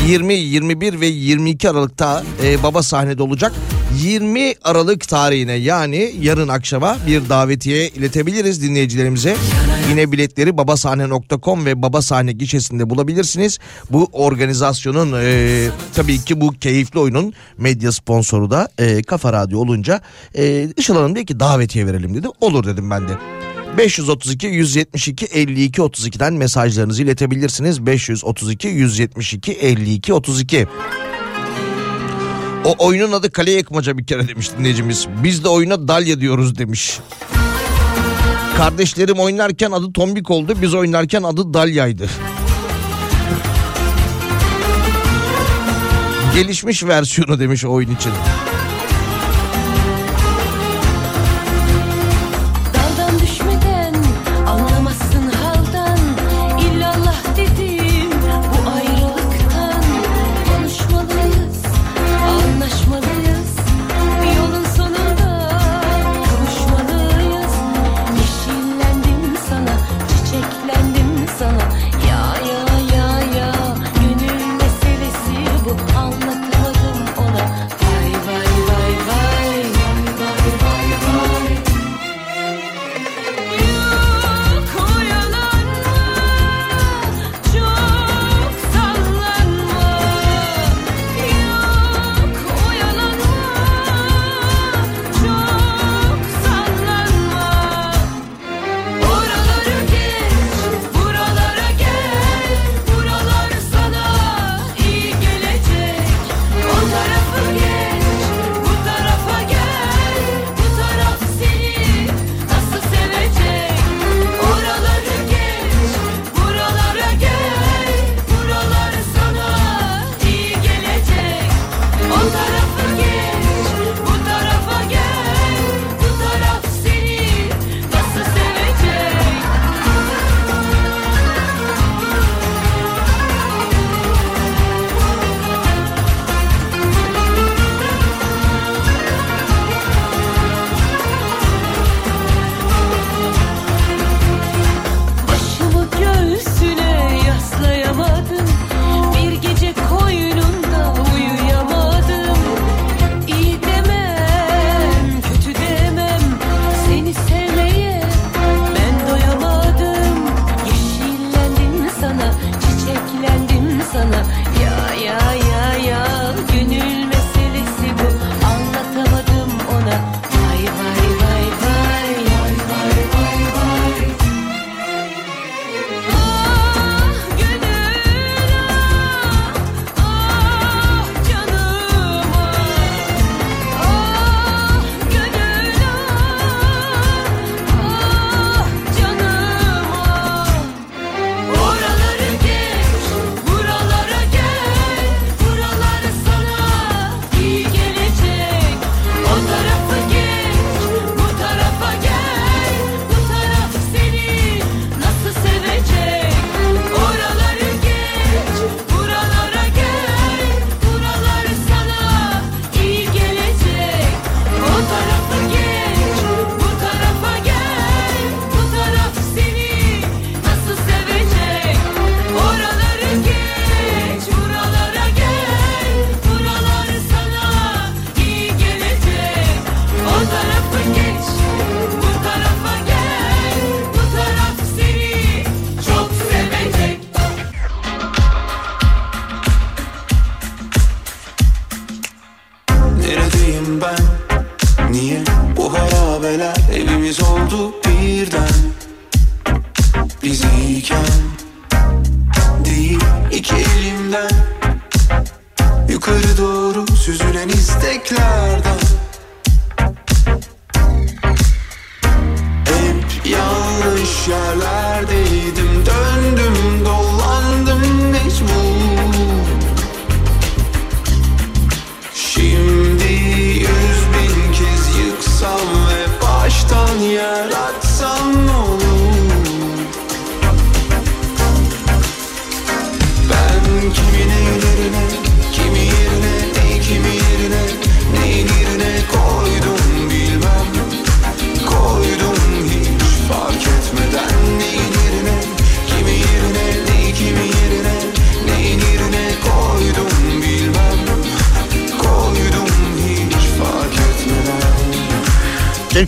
20, 0.08 0.34
21 0.34 1.00
ve 1.00 1.06
22 1.06 1.70
Aralık'ta 1.70 2.22
e, 2.44 2.62
Baba 2.62 2.82
sahnede 2.82 3.22
olacak. 3.22 3.52
20 4.02 4.54
Aralık 4.64 5.08
tarihine 5.08 5.52
yani 5.52 6.12
yarın 6.20 6.48
akşama 6.48 6.96
bir 7.06 7.28
davetiye 7.28 7.88
iletebiliriz 7.88 8.62
dinleyicilerimize. 8.62 9.36
Yine 9.90 10.12
biletleri 10.12 10.56
babasahne.com 10.56 11.66
ve 11.66 11.82
babasahne 11.82 12.32
gişesinde 12.32 12.90
bulabilirsiniz. 12.90 13.58
Bu 13.90 14.08
organizasyonun 14.12 15.12
e, 15.22 15.68
tabii 15.94 16.18
ki 16.18 16.40
bu 16.40 16.52
keyifli 16.52 16.98
oyunun 16.98 17.32
medya 17.58 17.92
sponsoru 17.92 18.50
da 18.50 18.68
e, 18.78 19.02
Kafa 19.02 19.32
Radyo 19.32 19.58
olunca 19.58 20.00
e, 20.34 20.68
Işıl 20.76 20.94
Hanım 20.94 21.14
dedi 21.14 21.26
ki 21.26 21.40
davetiye 21.40 21.86
verelim 21.86 22.14
dedi. 22.14 22.28
Olur 22.40 22.66
dedim 22.66 22.90
ben 22.90 23.08
de. 23.08 23.12
532 23.78 24.46
172 24.46 25.26
52 25.26 25.80
32'den 25.80 26.34
mesajlarınızı 26.34 27.02
iletebilirsiniz. 27.02 27.86
532 27.86 28.68
172 28.68 29.52
52 29.52 30.12
32. 30.12 30.66
O 32.68 32.74
oyunun 32.78 33.12
adı 33.12 33.30
kale 33.30 33.50
yıkmaca 33.50 33.98
bir 33.98 34.06
kere 34.06 34.28
demiş 34.28 34.50
dinleyicimiz. 34.58 35.06
Biz 35.22 35.44
de 35.44 35.48
oyuna 35.48 35.88
dalya 35.88 36.20
diyoruz 36.20 36.58
demiş. 36.58 36.98
Kardeşlerim 38.56 39.18
oynarken 39.18 39.70
adı 39.70 39.92
tombik 39.92 40.30
oldu. 40.30 40.54
Biz 40.62 40.74
oynarken 40.74 41.22
adı 41.22 41.54
dalyaydı. 41.54 42.08
Gelişmiş 46.34 46.84
versiyonu 46.84 47.40
demiş 47.40 47.64
oyun 47.64 47.90
için. 47.94 48.12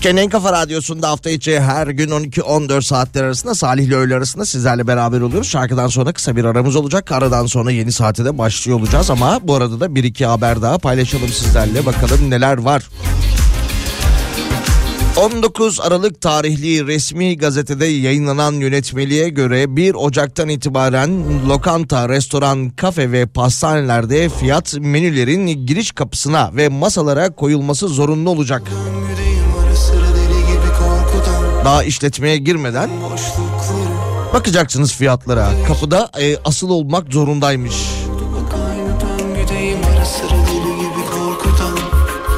Türkiye'nin 0.01 0.21
en 0.21 0.31
kafa 0.31 0.53
radyosunda 0.53 1.09
hafta 1.09 1.31
içi 1.31 1.61
her 1.61 1.87
gün 1.87 2.09
12-14 2.11 2.83
saatler 2.83 3.25
arasında 3.25 3.55
Salih 3.55 3.85
ile 3.85 3.95
öğle 3.95 4.15
arasında 4.15 4.45
sizlerle 4.45 4.87
beraber 4.87 5.21
oluyoruz. 5.21 5.49
Şarkıdan 5.49 5.89
sonra 5.89 6.13
kısa 6.13 6.37
bir 6.37 6.45
aramız 6.45 6.77
olacak. 6.77 7.13
Aradan 7.13 7.47
sonra 7.47 7.71
yeni 7.71 7.93
saate 7.93 8.25
de 8.25 8.39
başlıyor 8.39 8.81
olacağız 8.81 9.11
ama 9.11 9.41
bu 9.43 9.55
arada 9.55 9.81
da 9.81 9.95
bir 9.95 10.05
iki 10.05 10.27
haber 10.27 10.63
daha 10.63 10.79
paylaşalım 10.79 11.29
sizlerle. 11.29 11.87
Bakalım 11.87 12.31
neler 12.31 12.59
var. 12.59 12.89
19 15.17 15.81
Aralık 15.81 16.21
tarihli 16.21 16.87
resmi 16.87 17.37
gazetede 17.39 17.87
yayınlanan 17.87 18.53
yönetmeliğe 18.53 19.29
göre 19.29 19.77
1 19.77 19.95
Ocak'tan 19.95 20.49
itibaren 20.49 21.25
lokanta, 21.49 22.09
restoran, 22.09 22.71
kafe 22.71 23.13
ve 23.13 23.27
pastanelerde 23.27 24.29
fiyat 24.29 24.75
menülerin 24.81 25.67
giriş 25.67 25.93
kapısına 25.93 26.51
ve 26.57 26.69
masalara 26.69 27.31
koyulması 27.31 27.89
zorunlu 27.89 28.31
olacak. 28.31 28.63
Yüreğim 28.69 29.00
Daha 31.65 31.83
işletmeye 31.85 32.37
girmeden 32.37 32.91
bakacaksınız 34.35 34.93
fiyatlara. 34.93 35.49
Kapıda 35.69 36.11
e, 36.21 36.37
asıl 36.45 36.71
olmak 36.71 37.13
zorundaymış. 37.13 37.75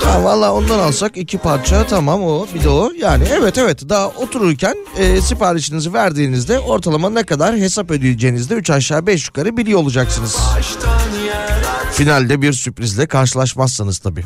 Ha, 0.04 0.24
valla 0.24 0.52
ondan 0.54 0.78
alsak 0.78 1.16
iki 1.16 1.38
parça 1.38 1.86
tamam 1.86 2.22
o 2.24 2.46
bir 2.54 2.64
de 2.64 2.68
o. 2.68 2.90
Yani 2.98 3.24
evet 3.32 3.58
evet 3.58 3.88
daha 3.88 4.08
otururken 4.08 4.76
e, 4.98 5.20
siparişinizi 5.20 5.92
verdiğinizde 5.92 6.58
ortalama 6.58 7.10
ne 7.10 7.22
kadar 7.22 7.56
hesap 7.56 7.90
ödeyeceğinizde 7.90 8.54
3 8.54 8.70
aşağı 8.70 9.06
5 9.06 9.26
yukarı 9.26 9.56
biliyor 9.56 9.80
olacaksınız. 9.80 10.36
Finalde 11.92 12.42
bir 12.42 12.52
sürprizle 12.52 13.06
karşılaşmazsanız 13.06 13.98
tabii. 13.98 14.24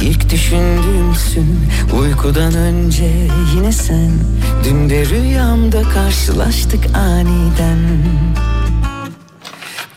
İlk 0.00 0.30
düşündüğümsün. 0.30 1.58
Uykudan 2.00 2.54
önce 2.54 3.10
yine 3.54 3.72
sen. 3.72 4.10
Dün 4.64 4.90
de 4.90 5.06
rüyamda 5.06 5.82
karşılaştık 5.82 6.96
aniden. 6.96 7.78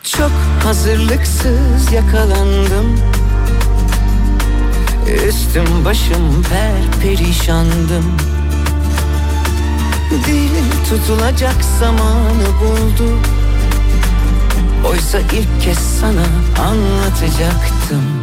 Çok 0.03 0.31
hazırlıksız 0.63 1.91
yakalandım. 1.93 2.99
Üstüm 5.27 5.85
başım 5.85 6.43
per 6.49 7.01
perişandım. 7.01 8.05
Dilim 10.25 10.69
tutulacak 10.89 11.63
zamanı 11.79 12.47
buldu. 12.61 13.19
Oysa 14.89 15.19
ilk 15.19 15.61
kez 15.61 15.77
sana 15.77 16.25
anlatacaktım 16.67 18.22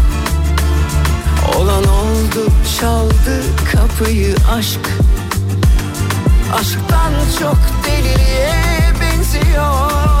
Olan 1.57 1.83
oldu 1.83 2.51
çaldı 2.79 3.41
kapıyı 3.71 4.35
aşk. 4.51 4.79
Aşktan 6.53 7.13
çok 7.39 7.57
deliliğe 7.85 8.93
benziyor 9.01 10.20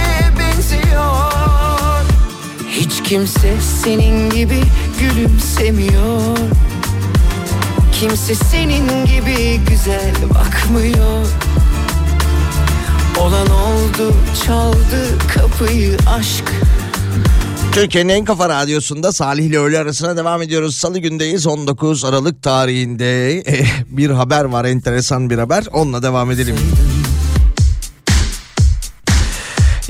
kimse 3.11 3.53
senin 3.83 4.29
gibi 4.29 4.61
gülümsemiyor. 4.99 6.37
Kimse 7.99 8.35
senin 8.35 9.05
gibi 9.05 9.59
güzel 9.69 10.13
bakmıyor. 10.29 11.27
Olan 13.19 13.47
oldu 13.47 14.13
çaldı 14.45 15.17
kapıyı 15.35 15.97
aşk. 16.17 16.51
Türkiye'nin 17.71 18.09
en 18.09 18.25
kafa 18.25 18.49
radyosunda 18.49 19.11
Salih 19.11 19.45
ile 19.45 19.59
öğle 19.59 19.79
arasına 19.79 20.17
devam 20.17 20.41
ediyoruz. 20.41 20.75
Salı 20.75 20.99
gündeyiz 20.99 21.47
19 21.47 22.05
Aralık 22.05 22.43
tarihinde. 22.43 23.39
Eh, 23.39 23.67
bir 23.87 24.09
haber 24.09 24.45
var 24.45 24.65
enteresan 24.65 25.29
bir 25.29 25.37
haber. 25.37 25.63
Onunla 25.73 26.03
devam 26.03 26.31
edelim. 26.31 26.55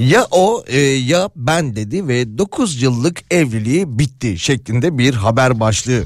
Ya 0.09 0.27
o 0.31 0.63
e, 0.67 0.79
ya 0.81 1.29
ben 1.35 1.75
dedi 1.75 2.07
ve 2.07 2.37
9 2.37 2.81
yıllık 2.81 3.33
evliliği 3.33 3.99
bitti 3.99 4.39
şeklinde 4.39 4.97
bir 4.97 5.13
haber 5.13 5.59
başlığı. 5.59 6.03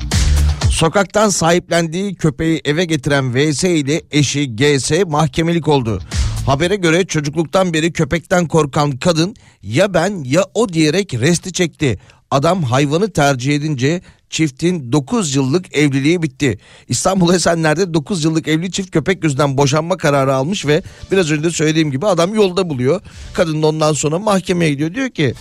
Sokaktan 0.71 1.29
sahiplendiği 1.29 2.15
köpeği 2.15 2.61
eve 2.65 2.85
getiren 2.85 3.35
VS 3.35 3.63
ile 3.63 4.01
eşi 4.11 4.55
GS 4.55 4.91
mahkemelik 5.07 5.67
oldu. 5.67 6.01
Habere 6.45 6.75
göre 6.75 7.05
çocukluktan 7.05 7.73
beri 7.73 7.93
köpekten 7.93 8.47
korkan 8.47 8.91
kadın 8.91 9.35
ya 9.61 9.93
ben 9.93 10.23
ya 10.23 10.45
o 10.53 10.69
diyerek 10.69 11.13
resti 11.13 11.53
çekti. 11.53 11.99
Adam 12.31 12.63
hayvanı 12.63 13.11
tercih 13.11 13.55
edince 13.55 14.01
çiftin 14.29 14.91
9 14.91 15.35
yıllık 15.35 15.77
evliliği 15.77 16.21
bitti. 16.21 16.59
İstanbul 16.87 17.33
Esenler'de 17.33 17.93
9 17.93 18.23
yıllık 18.23 18.47
evli 18.47 18.71
çift 18.71 18.91
köpek 18.91 19.23
yüzünden 19.23 19.57
boşanma 19.57 19.97
kararı 19.97 20.35
almış 20.35 20.65
ve 20.65 20.81
biraz 21.11 21.31
önce 21.31 21.43
de 21.43 21.51
söylediğim 21.51 21.91
gibi 21.91 22.05
adam 22.05 22.35
yolda 22.35 22.69
buluyor. 22.69 23.01
Kadın 23.33 23.61
da 23.61 23.67
ondan 23.67 23.93
sonra 23.93 24.19
mahkemeye 24.19 24.71
gidiyor 24.71 24.93
diyor 24.93 25.09
ki 25.09 25.33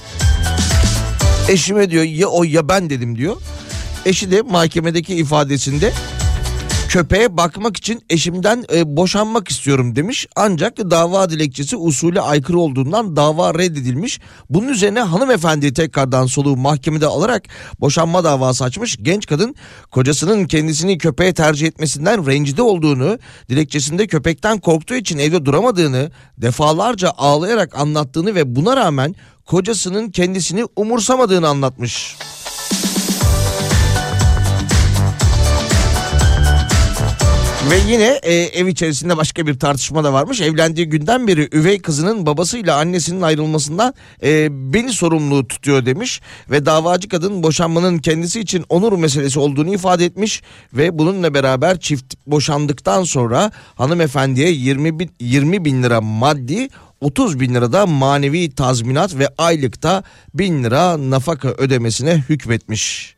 eşime 1.48 1.90
diyor 1.90 2.04
ya 2.04 2.26
o 2.26 2.44
ya 2.44 2.68
ben 2.68 2.90
dedim 2.90 3.18
diyor. 3.18 3.36
Eşi 4.06 4.30
de 4.30 4.42
mahkemedeki 4.42 5.14
ifadesinde 5.14 5.92
köpeğe 6.94 7.36
bakmak 7.36 7.76
için 7.76 8.02
eşimden 8.10 8.64
e, 8.74 8.96
boşanmak 8.96 9.48
istiyorum 9.48 9.96
demiş. 9.96 10.26
Ancak 10.36 10.78
dava 10.78 11.30
dilekçesi 11.30 11.76
usule 11.76 12.20
aykırı 12.20 12.58
olduğundan 12.58 13.16
dava 13.16 13.54
reddedilmiş. 13.54 14.20
Bunun 14.50 14.68
üzerine 14.68 15.00
hanımefendi 15.00 15.72
tekrardan 15.72 16.26
soluğu 16.26 16.56
mahkemede 16.56 17.06
alarak 17.06 17.44
boşanma 17.80 18.24
davası 18.24 18.64
açmış. 18.64 18.96
Genç 19.02 19.26
kadın 19.26 19.54
kocasının 19.90 20.46
kendisini 20.46 20.98
köpeğe 20.98 21.34
tercih 21.34 21.66
etmesinden 21.66 22.26
rencide 22.26 22.62
olduğunu, 22.62 23.18
dilekçesinde 23.48 24.06
köpekten 24.06 24.58
korktuğu 24.58 24.94
için 24.94 25.18
evde 25.18 25.44
duramadığını, 25.44 26.10
defalarca 26.38 27.10
ağlayarak 27.18 27.78
anlattığını 27.78 28.34
ve 28.34 28.56
buna 28.56 28.76
rağmen 28.76 29.14
kocasının 29.46 30.10
kendisini 30.10 30.64
umursamadığını 30.76 31.48
anlatmış. 31.48 32.16
Ve 37.70 37.92
yine 37.92 38.20
e, 38.22 38.34
ev 38.34 38.66
içerisinde 38.66 39.16
başka 39.16 39.46
bir 39.46 39.58
tartışma 39.58 40.04
da 40.04 40.12
varmış. 40.12 40.40
Evlendiği 40.40 40.88
günden 40.88 41.26
beri 41.26 41.48
üvey 41.52 41.78
kızının 41.82 42.26
babasıyla 42.26 42.76
annesinin 42.76 43.22
ayrılmasından 43.22 43.94
e, 44.22 44.48
beni 44.72 44.92
sorumlu 44.92 45.48
tutuyor 45.48 45.86
demiş. 45.86 46.20
Ve 46.50 46.66
davacı 46.66 47.08
kadın 47.08 47.42
boşanmanın 47.42 47.98
kendisi 47.98 48.40
için 48.40 48.64
onur 48.68 48.92
meselesi 48.92 49.38
olduğunu 49.38 49.74
ifade 49.74 50.04
etmiş. 50.04 50.42
Ve 50.72 50.98
bununla 50.98 51.34
beraber 51.34 51.80
çift 51.80 52.14
boşandıktan 52.26 53.04
sonra 53.04 53.52
hanımefendiye 53.74 54.50
20 54.50 54.98
bin, 54.98 55.10
20 55.20 55.64
bin 55.64 55.82
lira 55.82 56.00
maddi 56.00 56.68
30 57.00 57.40
bin 57.40 57.54
lirada 57.54 57.86
manevi 57.86 58.54
tazminat 58.54 59.14
ve 59.14 59.28
aylıkta 59.38 60.02
1000 60.34 60.64
lira 60.64 61.10
nafaka 61.10 61.48
ödemesine 61.48 62.24
hükmetmiş. 62.28 63.14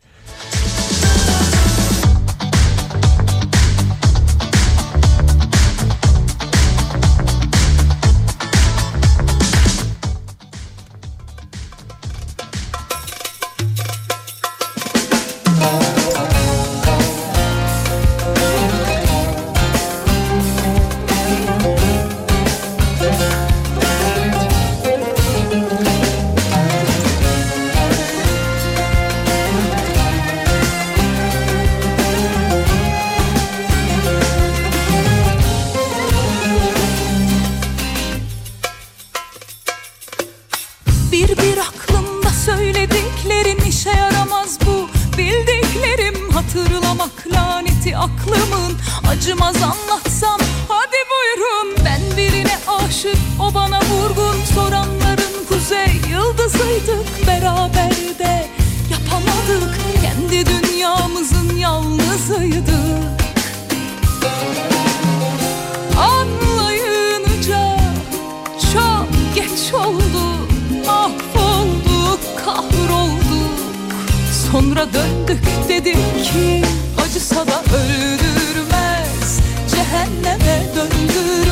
Sonra 74.56 74.86
döndük 74.94 75.44
dedik 75.68 76.24
ki 76.24 76.62
Acısa 77.04 77.46
da 77.46 77.62
öldürmez. 77.76 79.40
Cehenneme 79.70 80.62
döndürmez 80.76 81.45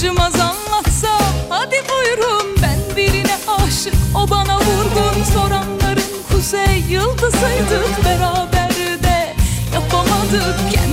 acımaz 0.00 0.34
anlatsam 0.40 1.34
Hadi 1.48 1.76
buyurun. 1.88 2.56
Ben 2.62 2.96
birine 2.96 3.36
aşık 3.46 3.94
O 4.14 4.30
bana 4.30 4.56
vurgun. 4.56 5.24
Soranların 5.34 6.12
kuzey 6.32 6.84
yıldızıydık 6.90 8.04
beraber 8.04 8.70
de. 9.02 9.34
Yapamadık 9.74 10.56
kendimizi 10.72 10.89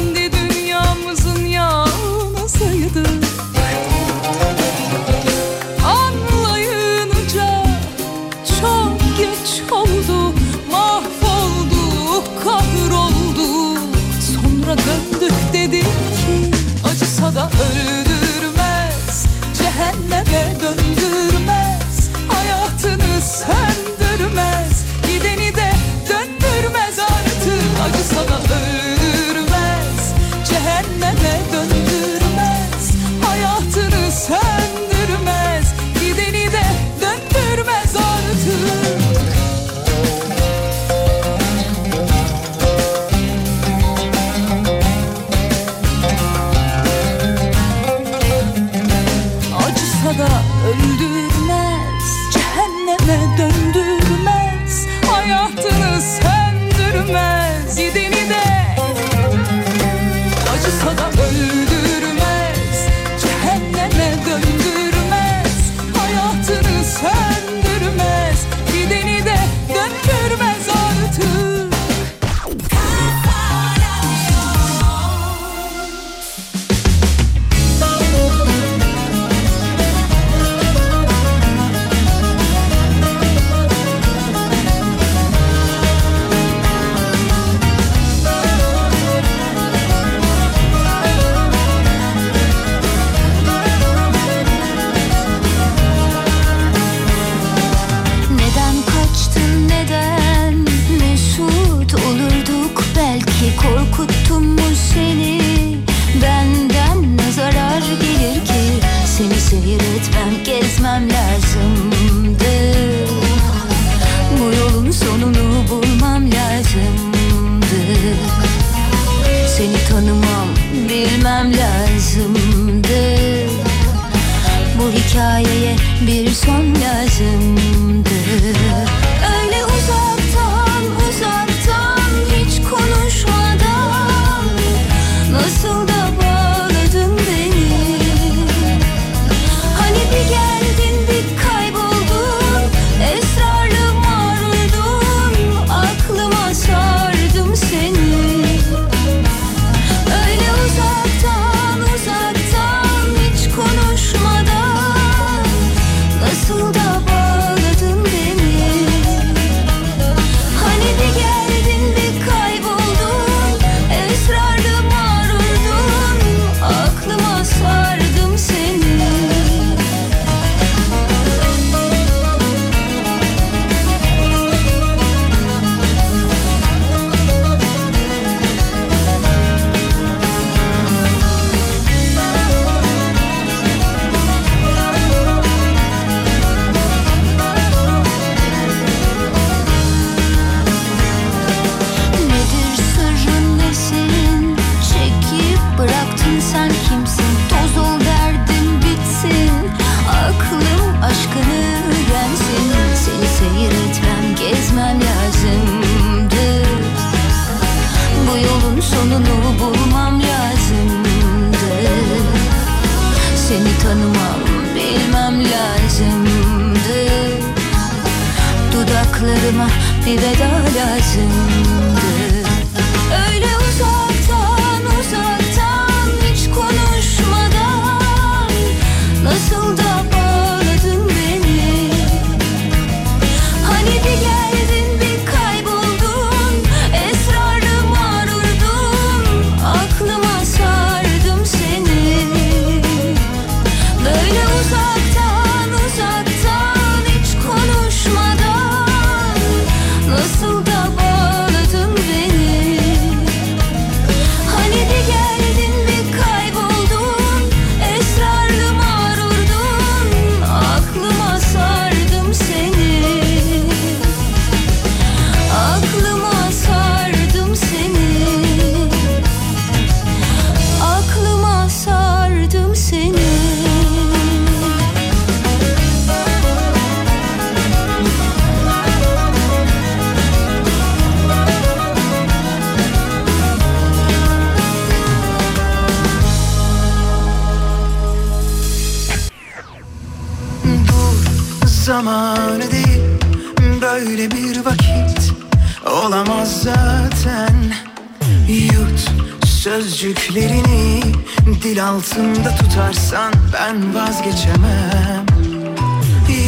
altında 301.98 302.56
tutarsan 302.56 303.34
ben 303.54 303.96
vazgeçemem. 303.96 305.26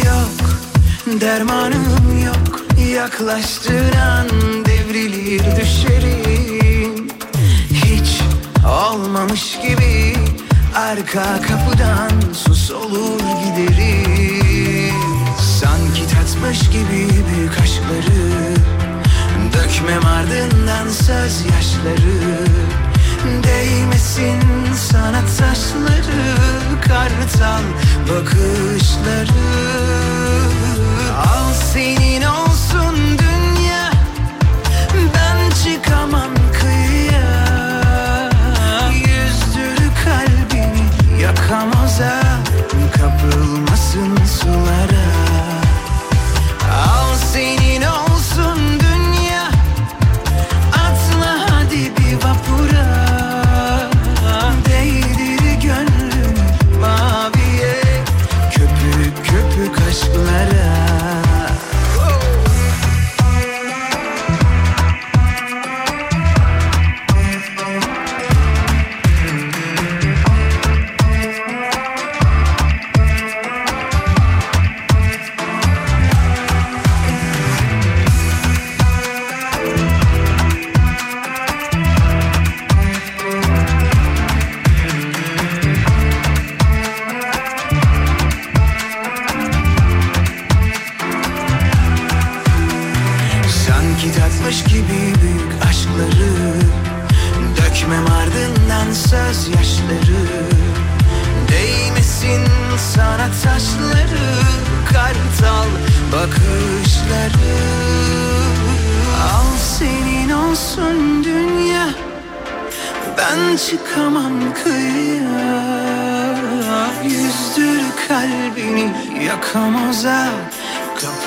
Yok 0.06 0.50
dermanım 1.22 2.26
yok. 2.26 2.62
Yaklaştığın 2.94 3.98
an 3.98 4.28
devrilir 4.66 5.42
düşerim 5.56 7.08
Hiç 7.70 8.22
olmamış 8.66 9.60
gibi 9.62 10.16
Arka 10.76 11.42
kapıdan 11.42 12.34
sus 12.34 12.72
olur 12.72 13.20
giderim. 13.20 14.96
Sanki 15.60 16.04
tatmış 16.14 16.60
gibi 16.70 17.10
büyük 17.36 17.58
aşkları 17.62 18.56
Dökmem 19.54 20.06
ardından 20.06 20.88
söz 20.88 21.46
yaşları 21.46 22.50
Değmesin 23.44 24.42
sana 24.76 25.22
taşları 25.22 26.36
Kartal 26.88 27.64
bakışları. 28.10 29.50
Al 31.18 31.54
senin 31.74 32.22
olsun 32.22 32.96
dünya 33.18 33.92
Ben 35.16 35.50
çıkamam 35.50 36.30
kıyıya. 36.60 38.30
Yüzdür 38.94 39.92
kalbimi 40.06 41.22
yakamoza 41.22 42.22
Kapılmasın 42.98 44.18
sulara 44.26 45.09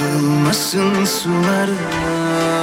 Kapılmasın 0.02 1.04
sulara 1.04 2.61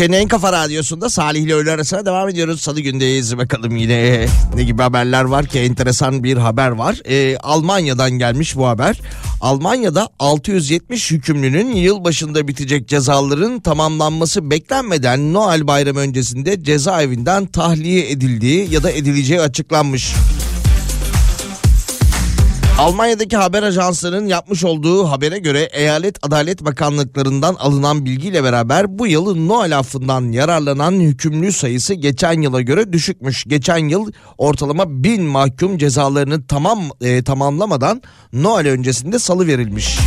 Türkiye'nin 0.00 0.22
en 0.22 0.28
kafa 0.28 0.52
radyosunda 0.52 1.10
Salih 1.10 1.40
ile 1.40 1.54
öğle 1.54 1.70
arasına 1.70 2.06
devam 2.06 2.28
ediyoruz. 2.28 2.60
Salı 2.60 2.80
gündeyiz 2.80 3.38
bakalım 3.38 3.76
yine 3.76 4.26
ne 4.54 4.64
gibi 4.64 4.82
haberler 4.82 5.24
var 5.24 5.46
ki 5.46 5.58
enteresan 5.58 6.24
bir 6.24 6.36
haber 6.36 6.70
var. 6.70 7.00
Ee, 7.04 7.36
Almanya'dan 7.36 8.10
gelmiş 8.10 8.56
bu 8.56 8.66
haber. 8.66 9.00
Almanya'da 9.40 10.08
670 10.18 11.10
hükümlünün 11.10 11.72
yılbaşında 11.72 12.48
bitecek 12.48 12.88
cezaların 12.88 13.60
tamamlanması 13.60 14.50
beklenmeden 14.50 15.32
Noel 15.32 15.66
bayramı 15.66 16.00
öncesinde 16.00 16.64
cezaevinden 16.64 17.46
tahliye 17.46 18.10
edildiği 18.10 18.72
ya 18.72 18.82
da 18.82 18.90
edileceği 18.90 19.40
açıklanmış. 19.40 20.14
Almanya'daki 22.80 23.36
haber 23.36 23.62
ajanslarının 23.62 24.26
yapmış 24.26 24.64
olduğu 24.64 25.10
habere 25.10 25.38
göre 25.38 25.68
eyalet 25.72 26.26
adalet 26.26 26.64
bakanlıklarından 26.64 27.54
alınan 27.54 28.04
bilgiyle 28.04 28.44
beraber 28.44 28.98
bu 28.98 29.06
yıl 29.06 29.46
Noel 29.46 29.78
affından 29.78 30.32
yararlanan 30.32 30.92
hükümlü 30.92 31.52
sayısı 31.52 31.94
geçen 31.94 32.40
yıla 32.40 32.60
göre 32.60 32.92
düşükmüş. 32.92 33.44
Geçen 33.44 33.88
yıl 33.88 34.12
ortalama 34.38 35.04
bin 35.04 35.22
mahkum 35.22 35.78
cezalarını 35.78 36.46
tamam 36.46 36.80
e, 37.00 37.24
tamamlamadan 37.24 38.02
Noel 38.32 38.68
öncesinde 38.68 39.18
salı 39.18 39.46
verilmiş. 39.46 39.98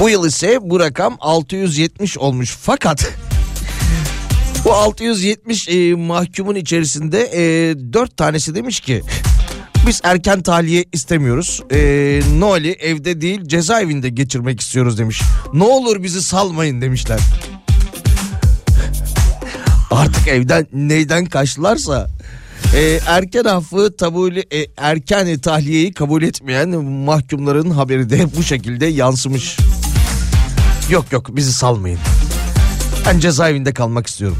Bu 0.00 0.10
yıl 0.10 0.26
ise 0.26 0.58
bu 0.62 0.80
rakam 0.80 1.16
670 1.20 2.18
olmuş 2.18 2.56
fakat 2.60 3.12
bu 4.64 4.72
670 4.72 5.68
e, 5.68 5.94
mahkumun 5.94 6.54
içerisinde 6.54 7.30
e, 7.32 7.74
4 7.92 8.16
tanesi 8.16 8.54
demiş 8.54 8.80
ki 8.80 9.02
biz 9.86 10.00
erken 10.04 10.42
tahliye 10.42 10.84
istemiyoruz. 10.92 11.62
E, 11.72 12.20
Noel'i 12.38 12.72
evde 12.72 13.20
değil 13.20 13.40
cezaevinde 13.46 14.08
geçirmek 14.08 14.60
istiyoruz 14.60 14.98
demiş. 14.98 15.22
Ne 15.52 15.64
olur 15.64 16.02
bizi 16.02 16.22
salmayın 16.22 16.80
demişler. 16.80 17.20
Artık 19.90 20.28
evden 20.28 20.66
neyden 20.72 21.26
kaçtılarsa 21.26 22.08
e, 22.76 23.00
erken 23.06 23.44
affı 23.44 23.96
tabuli 23.96 24.44
e, 24.52 24.66
erken 24.76 25.38
tahliyeyi 25.38 25.92
kabul 25.92 26.22
etmeyen 26.22 26.68
mahkumların 26.84 27.70
haberi 27.70 28.10
de 28.10 28.36
bu 28.36 28.42
şekilde 28.42 28.86
yansımış. 28.86 29.56
Yok 30.90 31.12
yok 31.12 31.36
bizi 31.36 31.52
salmayın. 31.52 31.98
Ben 33.06 33.18
cezaevinde 33.18 33.74
kalmak 33.74 34.06
istiyorum. 34.06 34.38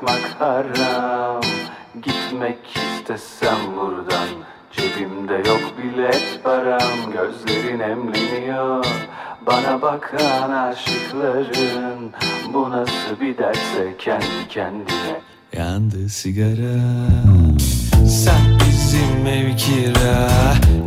Tek 0.00 0.08
atmak 0.08 0.40
haram. 0.40 1.40
Gitmek 2.02 2.58
istesem 2.76 3.58
buradan 3.76 4.28
Cebimde 4.72 5.48
yok 5.48 5.72
bilet 5.78 6.40
param. 6.44 7.12
Gözlerin 7.12 7.80
emleniyor 7.80 8.84
Bana 9.46 9.82
bakan 9.82 10.50
aşıkların. 10.50 12.12
Bu 12.54 12.70
nasıl 12.70 13.20
bir 13.20 13.38
derse 13.38 13.94
kendi 13.98 14.48
kendine. 14.48 15.20
Yandı 15.56 16.08
sigara. 16.08 16.80
Sen 18.08 18.58
bizim 18.60 19.26
ev 19.26 19.56
kira 19.56 20.28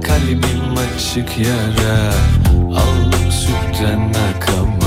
Kalbim 0.03 0.78
açık 0.78 1.38
yara. 1.38 2.14
Aldım 2.70 3.32
sütten 3.32 4.11
nakama 4.14 4.82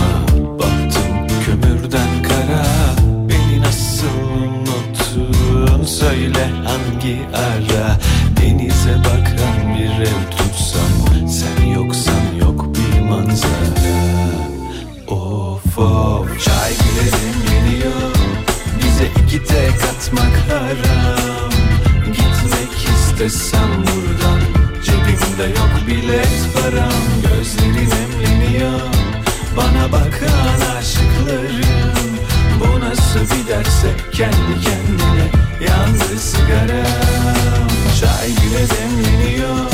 hangi 7.07 7.27
ara? 7.35 7.99
Denize 8.37 8.95
bakan 9.05 9.75
bir 9.75 10.07
ev 10.07 10.31
tutsam 10.31 11.29
Sen 11.29 11.67
yoksan 11.67 12.35
yok 12.41 12.67
bir 12.75 13.01
manzara. 13.01 13.97
Of 15.09 15.79
of. 15.79 16.45
Çay 16.45 16.73
gülerim 16.73 17.39
yeniyor 17.53 18.15
Bize 18.79 19.07
iki 19.23 19.45
tek 19.45 19.85
atmak 19.85 20.37
haram. 20.49 21.51
Gitmek 22.07 22.89
istesem 22.97 23.71
buradan 23.83 24.41
Cebimde 24.85 25.59
yok 25.59 25.73
bilet 25.87 26.55
param. 26.55 27.03
Gözlerin 27.23 27.91
emleniyor 27.91 28.81
Bana 29.57 29.93
bakan 29.93 30.77
aşıklarım 30.79 32.17
Bu 32.61 32.81
nasıl 32.81 33.21
bir 33.21 33.49
derse 33.49 33.89
kendi 34.13 34.61
kendine 34.65 35.06
sigaram 36.19 37.69
Çay 38.01 38.29
bile 38.29 38.67
demleniyor. 38.69 39.71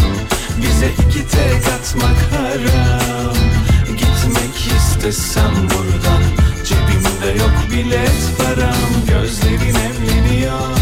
Bize 0.62 0.88
iki 1.09 1.28
tek 1.28 1.74
atmak 1.74 2.18
haram. 2.32 3.36
Gitmek 3.86 4.57
istesem 4.76 5.53
buradan 5.55 6.22
Cebimde 6.64 7.38
yok 7.38 7.55
bilet 7.70 8.38
param. 8.38 8.90
Gözlerin 9.09 9.74
emleniyor 9.74 10.76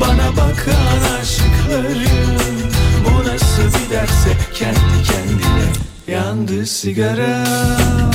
Bana 0.00 0.36
bakan 0.36 1.20
aşıklarım. 1.20 2.72
Bu 3.04 3.28
nasıl 3.28 3.78
bir 3.78 3.90
derse 3.90 4.30
kendi 4.54 5.02
kendine 5.04 5.72
Yandı 6.08 6.66
sigaram 6.66 8.10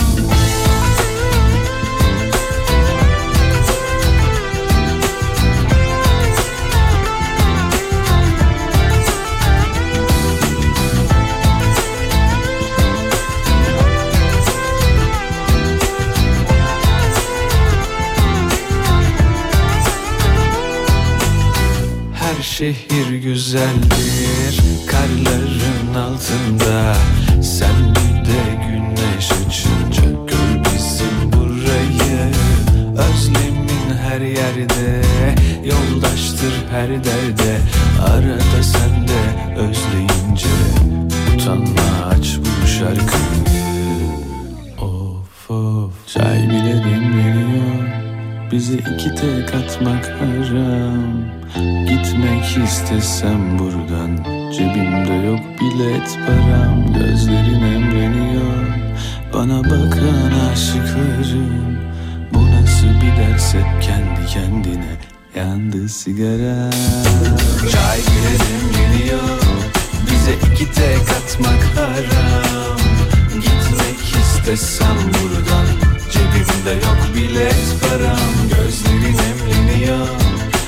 şehir 22.58 23.16
güzeldir 23.24 24.62
karların 24.88 25.94
altında. 25.96 26.96
Sen 27.44 27.76
bir 27.90 28.26
de 28.26 28.66
güneş 28.68 29.32
açınca 29.32 30.12
gör 30.12 30.66
bizim 30.66 31.32
burayı. 31.34 32.32
Özlemin 32.98 33.98
her 34.02 34.22
yerde 34.22 35.02
yoldaştır 35.64 36.54
her 36.72 36.90
derde. 36.90 37.60
Arada 38.02 38.64
sen 38.64 39.08
de 39.08 39.60
özleyince 39.60 40.50
utanma 41.36 42.08
aç 42.10 42.38
bu 42.38 42.68
şarkıyı. 42.68 43.68
Of 44.82 45.52
of. 45.52 46.08
Çay 46.08 46.50
bile 46.50 46.84
demleniyor 46.84 47.98
Bize 48.52 48.74
iki 48.74 49.16
tek 49.16 49.56
atmak 49.56 50.06
haram 50.06 51.38
Gitmek 52.18 52.68
istesem 52.68 53.60
buradan 53.60 54.18
Cebimde 54.52 55.14
yok 55.28 55.40
bilet 55.62 56.20
param 56.28 56.94
Gözlerin 56.94 57.62
emreniyor. 57.62 58.68
Bana 59.34 59.64
bakan 59.64 60.52
aşıklarım 60.52 61.78
Bu 62.34 62.52
nasıl 62.52 62.88
bir 62.88 63.18
derse 63.18 63.66
kendi 63.82 64.26
kendine 64.34 64.98
Yandı 65.36 65.90
sigara. 65.90 66.70
Çay 67.72 67.98
bile 67.98 68.34
demleniyor 68.40 69.40
Bize 70.12 70.34
iki 70.34 70.72
tek 70.72 71.02
atmak 71.02 71.64
haram. 71.76 72.78
Gitmek 73.34 74.00
istesem 74.22 74.98
buradan 74.98 75.66
Cebimde 76.12 76.86
yok 76.86 76.98
bilet 77.16 77.76
param 77.82 78.50
Gözlerin 78.50 79.18
emleniyor 79.18 80.27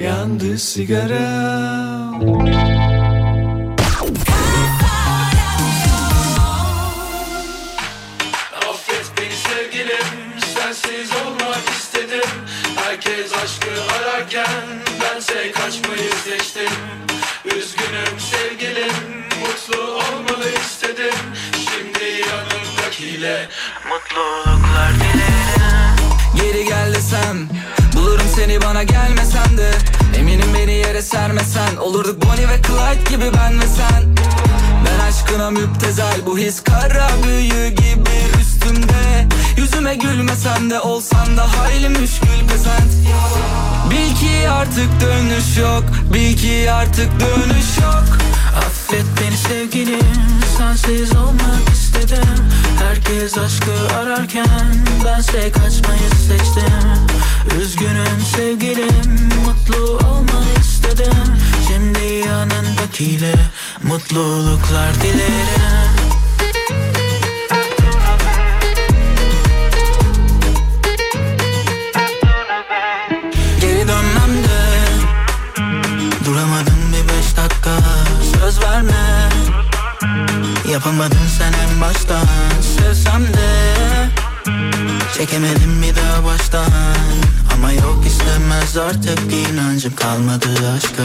Yandı 0.00 0.58
sigaram 0.58 2.14
Affet 8.68 9.12
beni 9.18 9.36
sevgilim 9.36 10.06
Sensiz 10.54 11.10
olmak 11.26 11.68
istedim. 11.78 12.30
Herkes 12.76 13.32
aşkı 13.32 13.70
ararken 13.92 14.64
Bense 15.02 15.52
kaçmayı 15.52 16.10
seçtim. 16.24 16.72
Üzgünüm 17.44 18.20
sevgilim 18.20 19.24
Mutlu 19.40 19.82
olmalı 19.82 20.48
istedim. 20.66 21.14
Şimdi 21.52 22.28
yanımdakiyle 22.28 23.48
Mutluluklar 23.88 24.57
Bana 28.64 28.82
gelmesen 28.82 29.58
de. 29.58 29.70
Eminim 30.18 30.54
beni 30.54 30.72
yere 30.72 31.02
sermesen. 31.02 31.76
Olurduk 31.76 32.22
Bonnie 32.22 32.48
ve 32.48 32.62
Clyde 32.62 33.10
gibi 33.10 33.36
ben 33.36 33.60
ve 33.60 33.66
sen. 33.66 34.16
Ben 34.86 35.04
aşkına 35.08 35.50
müptezel 35.50 36.20
Bu 36.26 36.38
his 36.38 36.64
kara 36.64 37.08
büyü 37.24 37.68
gibi 37.68 38.40
üstümde. 38.40 39.28
Yüzüme 39.56 39.94
gülmesen 39.94 40.70
de 40.70 40.80
olsan 40.80 41.36
da 41.36 41.58
hayli 41.58 41.88
müşkül 41.88 42.48
pesent 42.48 42.92
Bil 43.90 44.14
ki 44.16 44.50
artık 44.50 44.88
dönüş 45.00 45.58
yok 45.58 45.84
Bil 46.12 46.36
ki 46.36 46.72
artık 46.72 47.10
dönüş 47.20 47.78
yok 47.82 48.18
Affet 48.56 49.04
beni 49.20 49.36
sevgilim 49.36 50.00
Sensiz 50.58 51.16
olmak 51.16 51.68
istedim. 51.72 52.48
Herkes 52.78 53.38
aşkı 53.38 53.96
ararken 53.96 54.84
Bense 55.04 55.52
kaçmayı 55.52 56.10
seçtim. 56.28 57.06
Üzgünüm 57.60 58.20
sevgilim 58.36 59.30
Mutlu 59.44 59.98
olmak 60.08 60.58
istedim. 60.60 61.36
Şimdi 61.68 62.28
yanındakiyle 62.28 63.34
Mutluluklar 63.82 64.94
dilerim 65.02 66.07
Yapamadın 80.78 81.26
sen 81.38 81.52
en 81.52 81.80
baştan. 81.80 82.26
Sevsem 82.60 83.22
de 83.22 83.48
Çekemedim 85.16 85.82
bir 85.82 85.96
daha 85.96 86.24
baştan. 86.24 86.72
Ama 87.54 87.72
yok 87.72 88.04
istemez 88.06 88.76
artık 88.76 89.18
inancım 89.32 89.96
kalmadı 89.96 90.48
aşka. 90.76 91.04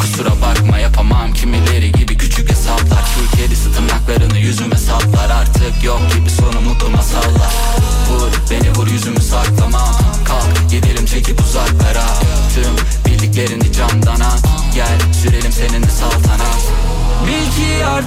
Kusura 0.00 0.30
bakma 0.30 0.78
yapamam. 0.78 1.32
Kimileri 1.32 1.92
gibi 1.92 2.18
küçük 2.18 2.50
hesaplar. 2.50 3.04
Çiğ 3.14 3.36
kedisi 3.36 3.72
tırnaklarını 3.72 4.38
yüzüme 4.38 4.76
saplar. 4.76 5.30
Artık 5.30 5.84
yok 5.84 6.00
gibi 6.16 6.30
sonu 6.30 6.60
mutlu 6.60 6.83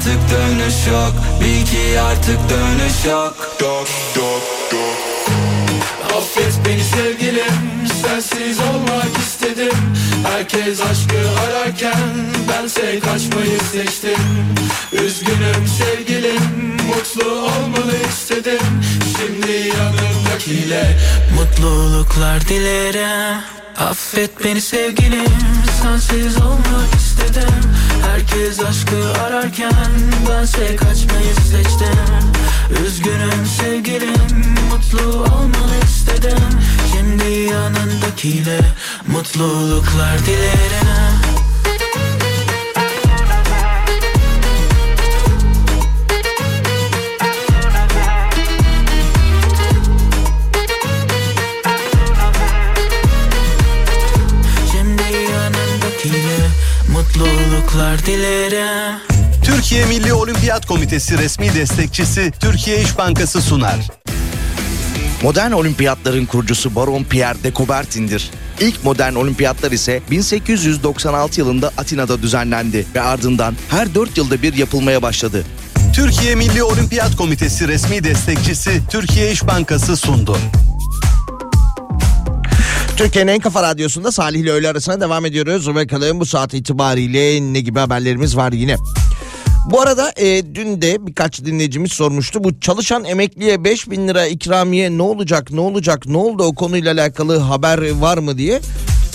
artık 0.07 0.31
dönüş 0.31 0.87
yok. 0.87 1.13
Bil 1.41 1.65
ki 1.65 2.01
artık 2.01 2.39
dönüş 2.49 3.05
yok. 3.05 3.35
Dok 3.59 3.87
dok 4.15 4.41
dok. 4.71 6.17
Affet 6.17 6.59
beni 6.65 6.83
sevgilim 6.83 7.76
Sensiz 8.01 8.59
olmak 8.59 9.17
istedim. 9.19 9.77
Herkes 10.27 10.81
aşkı 10.81 11.17
ararken 11.39 12.09
Bense 12.49 12.99
kaçmayı 12.99 13.59
seçtim. 13.71 14.23
Üzgünüm 14.91 15.67
sevgilim 15.67 16.77
Mutlu 16.87 17.31
olmalı 17.31 17.93
istedim. 18.09 18.81
Şimdi 19.17 19.71
yanımdakiyle 19.77 20.97
Mutluluklar 21.35 22.41
dilerim. 22.41 23.37
Affet 23.77 24.43
beni 24.45 24.61
sevgilim 24.61 25.31
Sensiz 25.81 26.37
olmak 26.37 26.95
istedim. 26.95 27.61
Herkes 28.11 28.59
aşkı 28.59 29.21
ararken 29.21 29.73
Bense 30.29 30.75
kaçmayı 30.75 31.35
seçtim. 31.35 31.99
Üzgünüm 32.85 33.45
sevgilim 33.59 34.55
Mutlu 34.71 35.07
olmalı 35.09 35.75
istedim 35.83 36.57
dilerim 40.25 40.87
Şimdi 54.71 55.31
yanındakiyle 55.31 56.47
Mutluluklar 56.91 58.05
dilerim 58.05 58.95
Türkiye 59.43 59.85
Milli 59.85 60.13
Olimpiyat 60.13 60.65
Komitesi 60.65 61.17
resmi 61.17 61.55
destekçisi 61.55 62.31
Türkiye 62.39 62.81
İş 62.81 62.97
Bankası 62.97 63.41
sunar. 63.41 63.87
Modern 65.23 65.51
olimpiyatların 65.51 66.25
kurucusu 66.25 66.75
Baron 66.75 67.03
Pierre 67.03 67.43
de 67.43 67.53
Coubertin'dir. 67.53 68.31
İlk 68.59 68.83
modern 68.83 69.15
olimpiyatlar 69.15 69.71
ise 69.71 70.01
1896 70.11 71.39
yılında 71.39 71.71
Atina'da 71.77 72.21
düzenlendi 72.21 72.85
ve 72.95 73.01
ardından 73.01 73.55
her 73.69 73.95
4 73.95 74.17
yılda 74.17 74.41
bir 74.41 74.53
yapılmaya 74.53 75.01
başladı. 75.01 75.43
Türkiye 75.95 76.35
Milli 76.35 76.63
Olimpiyat 76.63 77.15
Komitesi 77.15 77.67
resmi 77.67 78.03
destekçisi 78.03 78.81
Türkiye 78.89 79.31
İş 79.31 79.47
Bankası 79.47 79.97
sundu. 79.97 80.37
Türkiye'nin 82.97 83.31
en 83.31 83.39
kafa 83.39 83.63
radyosunda 83.63 84.11
Salih 84.11 84.39
ile 84.39 84.51
öğle 84.51 84.69
arasına 84.69 85.01
devam 85.01 85.25
ediyoruz. 85.25 85.75
Bakalım 85.75 86.19
bu 86.19 86.25
saat 86.25 86.53
itibariyle 86.53 87.53
ne 87.53 87.59
gibi 87.61 87.79
haberlerimiz 87.79 88.37
var 88.37 88.51
yine. 88.51 88.77
Bu 89.71 89.81
arada 89.81 90.13
e, 90.17 90.55
dün 90.55 90.81
de 90.81 91.07
birkaç 91.07 91.45
dinleyicimiz 91.45 91.91
sormuştu. 91.91 92.43
Bu 92.43 92.59
çalışan 92.59 93.05
emekliye 93.05 93.63
5 93.63 93.89
bin 93.89 94.07
lira 94.07 94.25
ikramiye 94.25 94.97
ne 94.97 95.01
olacak 95.01 95.51
ne 95.51 95.59
olacak 95.59 96.05
ne 96.07 96.17
oldu 96.17 96.43
o 96.43 96.55
konuyla 96.55 96.93
alakalı 96.93 97.37
haber 97.37 97.91
var 97.91 98.17
mı 98.17 98.37
diye. 98.37 98.59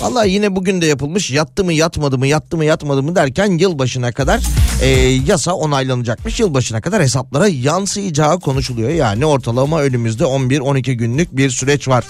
Vallahi 0.01 0.31
yine 0.31 0.57
bugün 0.57 0.81
de 0.81 0.87
yapılmış 0.87 1.31
yattı 1.31 1.65
mı 1.65 1.73
yatmadı 1.73 2.19
mı 2.19 2.27
yattı 2.27 2.57
mı 2.57 2.65
yatmadı 2.65 3.03
mı 3.03 3.17
derken 3.17 3.59
yılbaşına 3.59 4.13
kadar 4.13 4.41
e, 4.83 4.89
yasa 5.27 5.53
onaylanacakmış. 5.53 6.41
Yılbaşına 6.41 6.81
kadar 6.81 7.03
hesaplara 7.03 7.49
yansıyacağı 7.49 8.41
konuşuluyor. 8.41 8.91
Yani 8.91 9.27
ortalama 9.27 9.81
önümüzde 9.81 10.25
11-12 10.25 10.93
günlük 10.93 11.37
bir 11.37 11.51
süreç 11.51 11.89
var. 11.89 12.05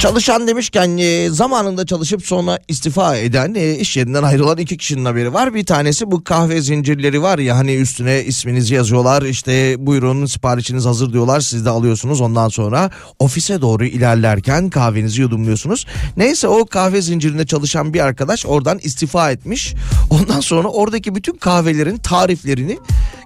Çalışan 0.00 0.48
demişken 0.48 0.96
e, 0.98 1.30
zamanında 1.30 1.86
çalışıp 1.86 2.26
sonra 2.26 2.58
istifa 2.68 3.16
eden 3.16 3.54
e, 3.54 3.76
iş 3.76 3.96
yerinden 3.96 4.22
ayrılan 4.22 4.58
iki 4.58 4.76
kişinin 4.76 5.04
haberi 5.04 5.34
var. 5.34 5.54
Bir 5.54 5.66
tanesi 5.66 6.10
bu 6.10 6.24
kahve 6.24 6.60
zincirleri 6.60 7.22
var 7.22 7.38
ya 7.38 7.56
hani 7.56 7.74
üstüne 7.74 8.24
isminizi 8.24 8.74
yazıyorlar 8.74 9.22
işte 9.22 9.74
buyurun 9.86 10.26
siparişiniz 10.26 10.84
hazır 10.84 11.12
diyorlar 11.12 11.40
siz 11.40 11.64
de 11.64 11.70
alıyorsunuz 11.70 12.20
ondan 12.20 12.48
sonra 12.48 12.90
ofise 13.18 13.60
doğru 13.60 13.84
ilerlerken 13.84 14.70
kahvenizi 14.70 15.20
yudumluyorsunuz. 15.20 15.86
Neyse 16.16 16.48
o 16.48 16.66
kahve 16.66 17.02
zincirinde 17.02 17.46
çalışan 17.46 17.94
bir 17.94 18.00
arkadaş 18.00 18.46
oradan 18.46 18.78
istifa 18.78 19.30
etmiş. 19.30 19.74
Ondan 20.10 20.40
sonra 20.40 20.68
oradaki 20.68 21.14
bütün 21.14 21.36
kahvelerin 21.36 21.96
tariflerini 21.96 22.78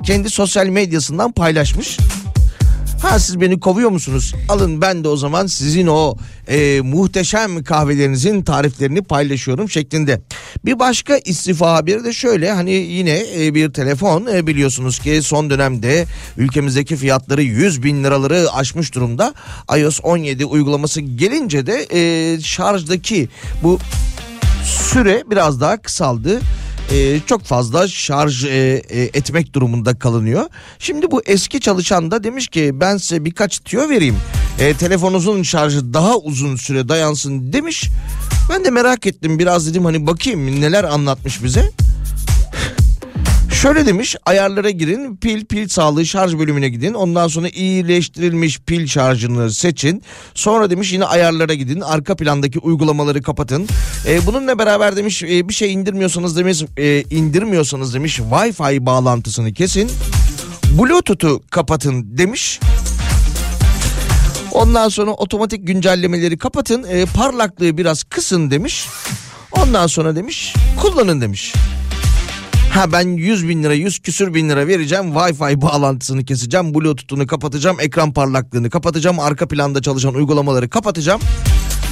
kendi 0.05 0.31
sosyal 0.31 0.66
medyasından 0.66 1.33
paylaşmış. 1.33 1.99
Ha 3.03 3.18
siz 3.18 3.41
beni 3.41 3.61
kovuyor 3.61 3.91
musunuz? 3.91 4.35
Alın 4.49 4.80
ben 4.80 5.05
de 5.05 5.09
o 5.09 5.16
zaman 5.16 5.47
sizin 5.47 5.87
o 5.87 6.16
e, 6.49 6.80
muhteşem 6.80 7.64
kahvelerinizin 7.64 8.43
tariflerini 8.43 9.03
paylaşıyorum 9.03 9.70
şeklinde. 9.70 10.20
Bir 10.64 10.78
başka 10.78 11.16
istifa 11.16 11.74
haberi 11.74 12.05
de 12.05 12.12
şöyle 12.12 12.53
hani 12.53 12.72
yine 12.72 13.22
e, 13.37 13.55
bir 13.55 13.72
telefon 13.72 14.26
e, 14.26 14.47
biliyorsunuz 14.47 14.99
ki 14.99 15.20
son 15.22 15.51
dönemde 15.51 16.07
ülkemizdeki 16.37 16.97
fiyatları 16.97 17.43
100 17.43 17.82
bin 17.82 18.05
liraları 18.05 18.53
aşmış 18.53 18.95
durumda. 18.95 19.35
iOS 19.76 20.01
17 20.03 20.45
uygulaması 20.45 21.01
gelince 21.01 21.66
de 21.66 21.87
e, 21.93 22.41
şarjdaki 22.41 23.28
bu 23.62 23.78
süre 24.64 25.22
biraz 25.30 25.61
daha 25.61 25.76
kısaldı 25.76 26.41
e, 26.93 27.20
çok 27.26 27.43
fazla 27.45 27.89
şarj 27.89 28.45
e, 28.45 28.49
e, 28.49 29.03
etmek 29.03 29.53
durumunda 29.53 29.99
kalınıyor. 29.99 30.45
Şimdi 30.78 31.11
bu 31.11 31.22
eski 31.26 31.61
çalışan 31.61 32.11
da 32.11 32.24
demiş 32.24 32.49
ki 32.49 32.70
ben 32.74 32.97
size 32.97 33.24
birkaç 33.24 33.59
tüyo 33.59 33.89
vereyim. 33.89 34.16
E, 34.59 34.74
telefonunuzun 34.74 35.43
şarjı 35.43 35.95
daha 35.95 36.16
uzun 36.16 36.57
süre 36.57 36.89
dayansın 36.89 37.53
demiş. 37.53 37.89
Ben 38.51 38.64
de 38.64 38.70
merak 38.70 39.07
ettim 39.07 39.39
biraz 39.39 39.66
dedim 39.66 39.85
hani 39.85 40.07
bakayım 40.07 40.61
neler 40.61 40.85
anlatmış 40.85 41.45
bize. 41.45 41.70
Şöyle 43.65 43.87
demiş 43.87 44.17
ayarlara 44.27 44.71
girin 44.71 45.17
pil 45.17 45.45
pil 45.45 45.69
sağlığı 45.69 46.07
şarj 46.07 46.35
bölümüne 46.35 46.69
gidin 46.69 46.95
ondan 46.95 47.29
sonra 47.29 47.49
iyileştirilmiş 47.49 48.61
pil 48.61 48.87
şarjını 48.87 49.51
seçin 49.51 50.03
sonra 50.35 50.71
demiş 50.71 50.93
yine 50.93 51.05
ayarlara 51.05 51.55
gidin 51.55 51.81
arka 51.81 52.17
plandaki 52.17 52.59
uygulamaları 52.59 53.23
kapatın 53.23 53.69
e, 54.07 54.27
bununla 54.27 54.59
beraber 54.59 54.97
demiş 54.97 55.23
e, 55.23 55.49
bir 55.49 55.55
şey 55.55 55.73
indirmiyorsanız 55.73 56.37
demiş 56.37 56.62
e, 56.77 57.03
indirmiyorsanız 57.11 57.95
demiş 57.95 58.19
Wi-Fi 58.19 58.87
bağlantısını 58.87 59.53
kesin 59.53 59.91
Bluetooth'u 60.79 61.43
kapatın 61.51 62.19
demiş. 62.19 62.61
Ondan 64.53 64.89
sonra 64.89 65.11
otomatik 65.11 65.67
güncellemeleri 65.67 66.39
kapatın 66.39 66.85
e, 66.89 67.05
parlaklığı 67.07 67.79
biraz 67.79 68.05
kısın 68.05 68.51
demiş. 68.51 68.87
Ondan 69.53 69.87
sonra 69.87 70.17
demiş 70.17 70.55
kullanın 70.81 71.21
demiş. 71.21 71.55
Ha 72.75 72.93
ben 72.93 73.09
100 73.09 73.49
bin 73.49 73.62
lira 73.62 73.75
100 73.75 73.99
küsür 73.99 74.35
bin 74.35 74.49
lira 74.49 74.66
vereceğim 74.66 75.05
Wi-Fi 75.05 75.61
bağlantısını 75.61 76.25
keseceğim 76.25 76.75
Bluetooth'unu 76.75 77.27
kapatacağım 77.27 77.77
ekran 77.81 78.12
parlaklığını 78.12 78.70
kapatacağım 78.70 79.20
arka 79.20 79.49
planda 79.49 79.83
çalışan 79.83 80.14
uygulamaları 80.14 80.68
kapatacağım. 80.68 81.20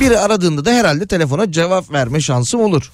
Biri 0.00 0.18
aradığında 0.18 0.64
da 0.64 0.70
herhalde 0.72 1.06
telefona 1.06 1.52
cevap 1.52 1.92
verme 1.92 2.20
şansım 2.20 2.60
olur. 2.60 2.92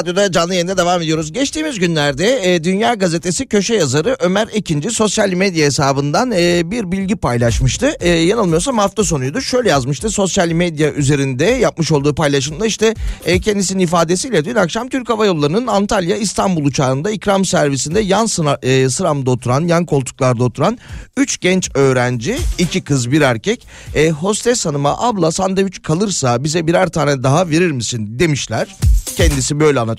Radyo'da 0.00 0.32
canlı 0.32 0.54
yayında 0.54 0.76
devam 0.76 1.02
ediyoruz. 1.02 1.32
Geçtiğimiz 1.32 1.78
günlerde 1.78 2.54
e, 2.54 2.64
Dünya 2.64 2.94
Gazetesi 2.94 3.46
köşe 3.46 3.74
yazarı 3.74 4.16
Ömer 4.20 4.48
Ekinci 4.52 4.90
sosyal 4.90 5.32
medya 5.32 5.66
hesabından 5.66 6.32
e, 6.32 6.70
bir 6.70 6.92
bilgi 6.92 7.16
paylaşmıştı. 7.16 7.92
E, 8.00 8.08
yanılmıyorsam 8.08 8.78
hafta 8.78 9.04
sonuydu. 9.04 9.40
Şöyle 9.40 9.68
yazmıştı 9.68 10.10
sosyal 10.10 10.48
medya 10.48 10.92
üzerinde 10.92 11.44
yapmış 11.44 11.92
olduğu 11.92 12.14
paylaşımda 12.14 12.66
işte 12.66 12.94
e, 13.24 13.40
kendisinin 13.40 13.82
ifadesiyle 13.82 14.44
dün 14.44 14.54
akşam 14.54 14.88
Türk 14.88 15.08
Hava 15.08 15.26
Yolları'nın 15.26 15.66
Antalya 15.66 16.16
İstanbul 16.16 16.64
uçağında 16.64 17.10
ikram 17.10 17.44
servisinde 17.44 18.00
yan 18.00 18.26
sıra, 18.26 18.58
e, 18.62 18.88
sıramda 18.88 19.30
oturan 19.30 19.60
yan 19.60 19.86
koltuklarda 19.86 20.44
oturan 20.44 20.78
3 21.16 21.40
genç 21.40 21.70
öğrenci 21.74 22.38
iki 22.58 22.80
kız 22.80 23.10
bir 23.10 23.20
erkek 23.20 23.66
e, 23.94 24.10
hostes 24.10 24.66
hanıma 24.66 24.98
abla 24.98 25.32
sandviç 25.32 25.82
kalırsa 25.82 26.44
bize 26.44 26.66
birer 26.66 26.88
tane 26.88 27.22
daha 27.22 27.48
verir 27.48 27.70
misin 27.70 28.18
demişler. 28.18 28.76
Kendisi 29.16 29.60
böyle 29.60 29.80
anlatıyor. 29.80 29.89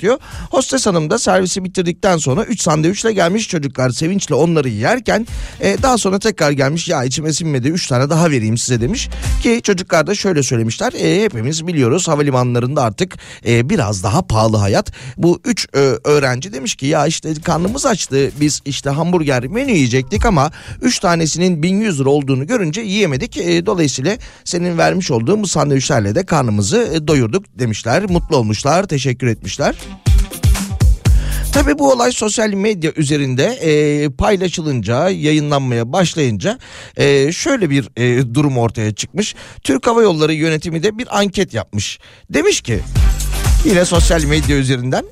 Hostes 0.51 0.85
hanım 0.85 1.09
da 1.09 1.19
servisi 1.19 1.63
bitirdikten 1.63 2.17
sonra 2.17 2.43
3 2.43 2.61
sandviçle 2.61 3.13
gelmiş 3.13 3.47
çocuklar 3.47 3.89
sevinçle 3.89 4.35
onları 4.35 4.69
yerken 4.69 5.27
e, 5.59 5.77
daha 5.83 5.97
sonra 5.97 6.19
tekrar 6.19 6.51
gelmiş 6.51 6.87
ya 6.87 7.03
içime 7.03 7.33
sinmedi 7.33 7.67
3 7.67 7.87
tane 7.87 8.09
daha 8.09 8.31
vereyim 8.31 8.57
size 8.57 8.81
demiş. 8.81 9.09
Ki 9.43 9.61
çocuklar 9.63 10.07
da 10.07 10.15
şöyle 10.15 10.43
söylemişler 10.43 10.93
e, 10.93 11.23
hepimiz 11.23 11.67
biliyoruz 11.67 12.07
havalimanlarında 12.07 12.83
artık 12.83 13.17
e, 13.47 13.69
biraz 13.69 14.03
daha 14.03 14.21
pahalı 14.21 14.57
hayat. 14.57 14.91
Bu 15.17 15.39
3 15.45 15.67
öğrenci 16.03 16.53
demiş 16.53 16.75
ki 16.75 16.85
ya 16.85 17.07
işte 17.07 17.33
karnımız 17.33 17.85
açtı 17.85 18.31
biz 18.39 18.61
işte 18.65 18.89
hamburger 18.89 19.47
menü 19.47 19.71
yiyecektik 19.71 20.25
ama 20.25 20.51
3 20.81 20.99
tanesinin 20.99 21.63
1100 21.63 21.99
lira 21.99 22.09
olduğunu 22.09 22.47
görünce 22.47 22.81
yiyemedik. 22.81 23.37
E, 23.37 23.65
dolayısıyla 23.65 24.17
senin 24.43 24.77
vermiş 24.77 25.11
olduğun 25.11 25.43
bu 25.43 25.47
sandviçlerle 25.47 26.15
de 26.15 26.25
karnımızı 26.25 26.89
e, 26.93 27.07
doyurduk 27.07 27.45
demişler. 27.59 28.09
Mutlu 28.09 28.37
olmuşlar 28.37 28.87
teşekkür 28.87 29.27
etmişler. 29.27 29.75
Tabii 31.53 31.79
bu 31.79 31.91
olay 31.91 32.11
sosyal 32.11 32.49
medya 32.49 32.91
üzerinde 32.95 33.43
e, 33.45 34.09
paylaşılınca, 34.09 35.09
yayınlanmaya 35.09 35.93
başlayınca 35.93 36.59
e, 36.97 37.32
şöyle 37.32 37.69
bir 37.69 37.89
e, 37.97 38.34
durum 38.34 38.57
ortaya 38.57 38.95
çıkmış. 38.95 39.36
Türk 39.63 39.88
Hava 39.88 40.01
Yolları 40.01 40.34
yönetimi 40.34 40.84
de 40.84 40.97
bir 40.97 41.19
anket 41.19 41.53
yapmış. 41.53 41.99
Demiş 42.29 42.61
ki 42.61 42.79
yine 43.65 43.86
sosyal 43.86 44.23
medya 44.23 44.57
üzerinden 44.57 45.05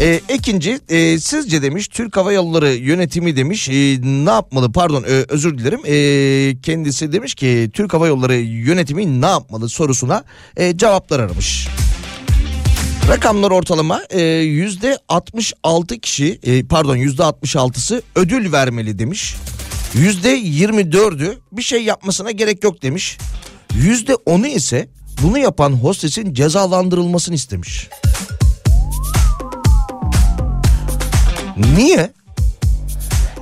e, 0.00 0.20
ikinci 0.34 0.78
e, 0.88 1.18
sizce 1.18 1.62
demiş 1.62 1.88
Türk 1.88 2.16
Hava 2.16 2.32
Yolları 2.32 2.72
yönetimi 2.72 3.36
demiş 3.36 3.68
e, 3.68 3.72
ne 4.02 4.30
yapmalı 4.30 4.72
pardon 4.72 5.02
e, 5.02 5.24
özür 5.28 5.58
dilerim 5.58 5.80
e, 5.86 6.60
kendisi 6.62 7.12
demiş 7.12 7.34
ki 7.34 7.70
Türk 7.72 7.94
Hava 7.94 8.06
Yolları 8.06 8.34
yönetimi 8.36 9.20
ne 9.20 9.26
yapmalı 9.26 9.68
sorusuna 9.68 10.24
e, 10.56 10.76
cevaplar 10.76 11.20
aramış. 11.20 11.68
Rakamlar 13.08 13.50
ortalama 13.50 14.02
e, 14.10 14.20
yüzde 14.30 14.98
66 15.08 15.98
kişi 15.98 16.40
e, 16.42 16.64
pardon 16.64 16.96
yüzde 16.96 17.22
66'sı 17.22 18.02
ödül 18.14 18.52
vermeli 18.52 18.98
demiş. 18.98 19.36
Yüzde 19.94 20.38
24'ü 20.38 21.34
bir 21.52 21.62
şey 21.62 21.84
yapmasına 21.84 22.30
gerek 22.30 22.64
yok 22.64 22.82
demiş. 22.82 23.18
Yüzde 23.74 24.12
10'u 24.12 24.46
ise 24.46 24.88
bunu 25.22 25.38
yapan 25.38 25.72
hostesin 25.72 26.34
cezalandırılmasını 26.34 27.34
istemiş. 27.34 27.88
Niye? 31.76 32.12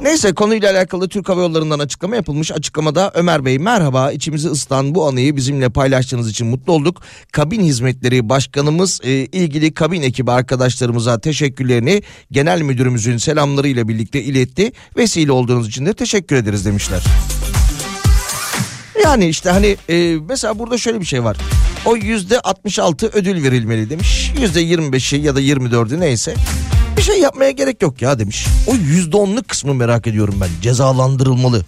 Neyse 0.05 0.35
konuyla 0.35 0.71
alakalı 0.73 1.09
Türk 1.09 1.29
Hava 1.29 1.41
Yolları'ndan 1.41 1.79
açıklama 1.79 2.17
yapılmış. 2.17 2.53
Açıklamada 2.53 3.11
Ömer 3.15 3.45
Bey 3.45 3.59
merhaba 3.59 4.13
içimizi 4.13 4.49
ısıtan 4.49 4.95
bu 4.95 5.07
anıyı 5.09 5.37
bizimle 5.37 5.69
paylaştığınız 5.69 6.31
için 6.31 6.47
mutlu 6.47 6.73
olduk. 6.73 7.03
Kabin 7.33 7.61
Hizmetleri 7.61 8.29
Başkanımız 8.29 9.01
e, 9.05 9.11
ilgili 9.11 9.75
kabin 9.75 10.03
ekibi 10.03 10.31
arkadaşlarımıza 10.31 11.19
teşekkürlerini 11.19 12.03
genel 12.31 12.63
müdürümüzün 12.63 13.17
selamlarıyla 13.17 13.89
birlikte 13.89 14.23
iletti. 14.23 14.73
Vesile 14.97 15.33
olduğunuz 15.33 15.69
için 15.69 15.87
de 15.87 15.95
teşekkür 15.95 16.37
ederiz 16.37 16.67
demişler. 16.67 17.03
Yani 19.05 19.27
işte 19.27 19.51
hani 19.51 19.77
e, 19.89 20.17
mesela 20.29 20.59
burada 20.59 20.79
şöyle 20.79 21.01
bir 21.01 21.07
şey 21.07 21.25
var. 21.25 21.37
O 21.85 21.97
yüzde 21.97 22.41
66 22.41 23.11
ödül 23.13 23.43
verilmeli 23.43 23.91
demiş. 23.91 24.33
Yüzde 24.41 24.63
25'i 24.63 25.21
ya 25.21 25.37
da 25.37 25.41
24'ü 25.41 26.01
neyse. 26.01 26.35
Bir 26.97 27.03
şey 27.03 27.21
yapmaya 27.21 27.51
gerek 27.51 27.83
yok 27.83 28.03
ya 28.03 28.19
demiş. 28.19 28.47
O 28.67 28.75
yüzde 28.75 29.17
onluk 29.17 29.49
kısmı 29.49 29.75
merak 29.75 30.07
ediyorum 30.07 30.35
ben. 30.41 30.49
Cezalandırılmalı. 30.63 31.65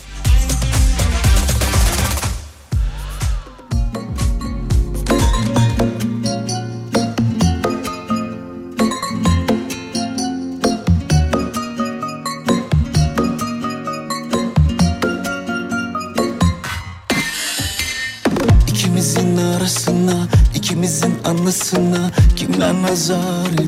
İkimizin 18.68 19.36
arasına, 19.36 20.28
ikimizin 20.54 21.14
anısına 21.24 22.10
kimler 22.36 22.74
nazar? 22.82 23.65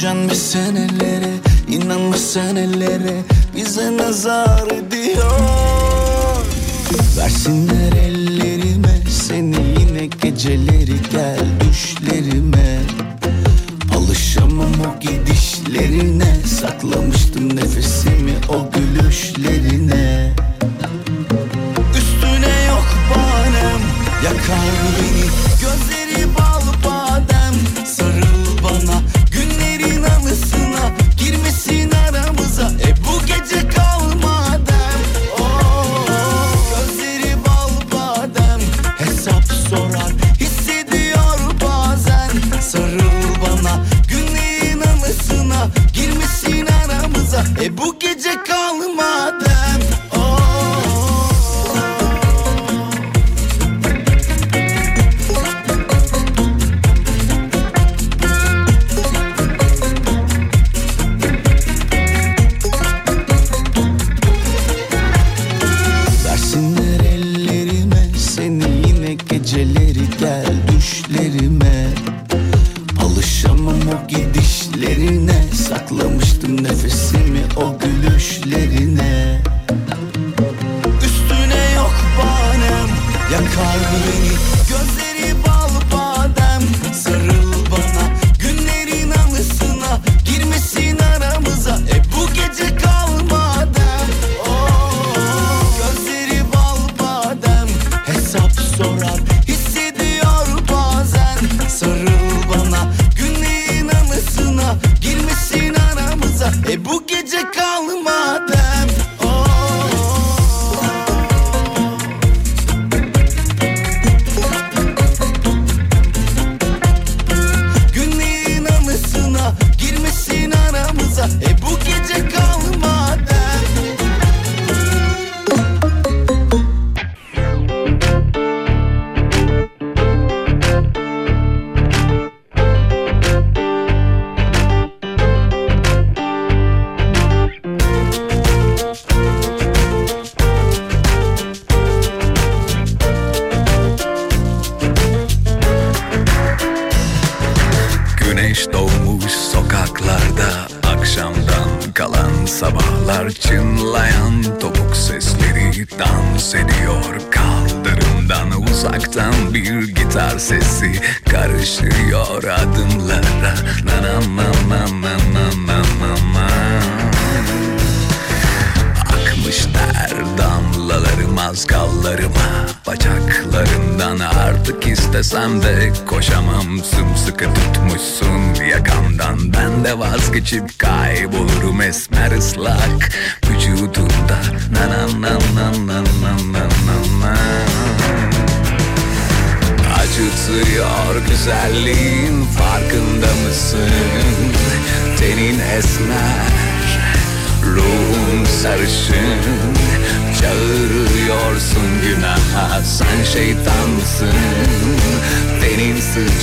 Can 0.00 0.16
Gücenmişsin 0.16 0.76
ellere 0.76 1.34
inanmışsın 1.68 2.56
ellere 2.56 3.22
Bize 3.56 3.96
nazar 3.96 4.66
ediyor. 4.66 5.30
Versinler 7.16 7.92
ellerime 7.92 9.00
Seni 9.10 9.56
yine 9.80 10.06
geceleri 10.06 10.96
gel 11.12 11.46
düşlerime. 11.60 12.59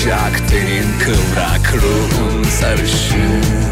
sıcak 0.08 0.50
Tenin 0.50 1.00
kıvrak 1.00 1.74
ruhun 1.74 2.44
sarışın 2.44 3.67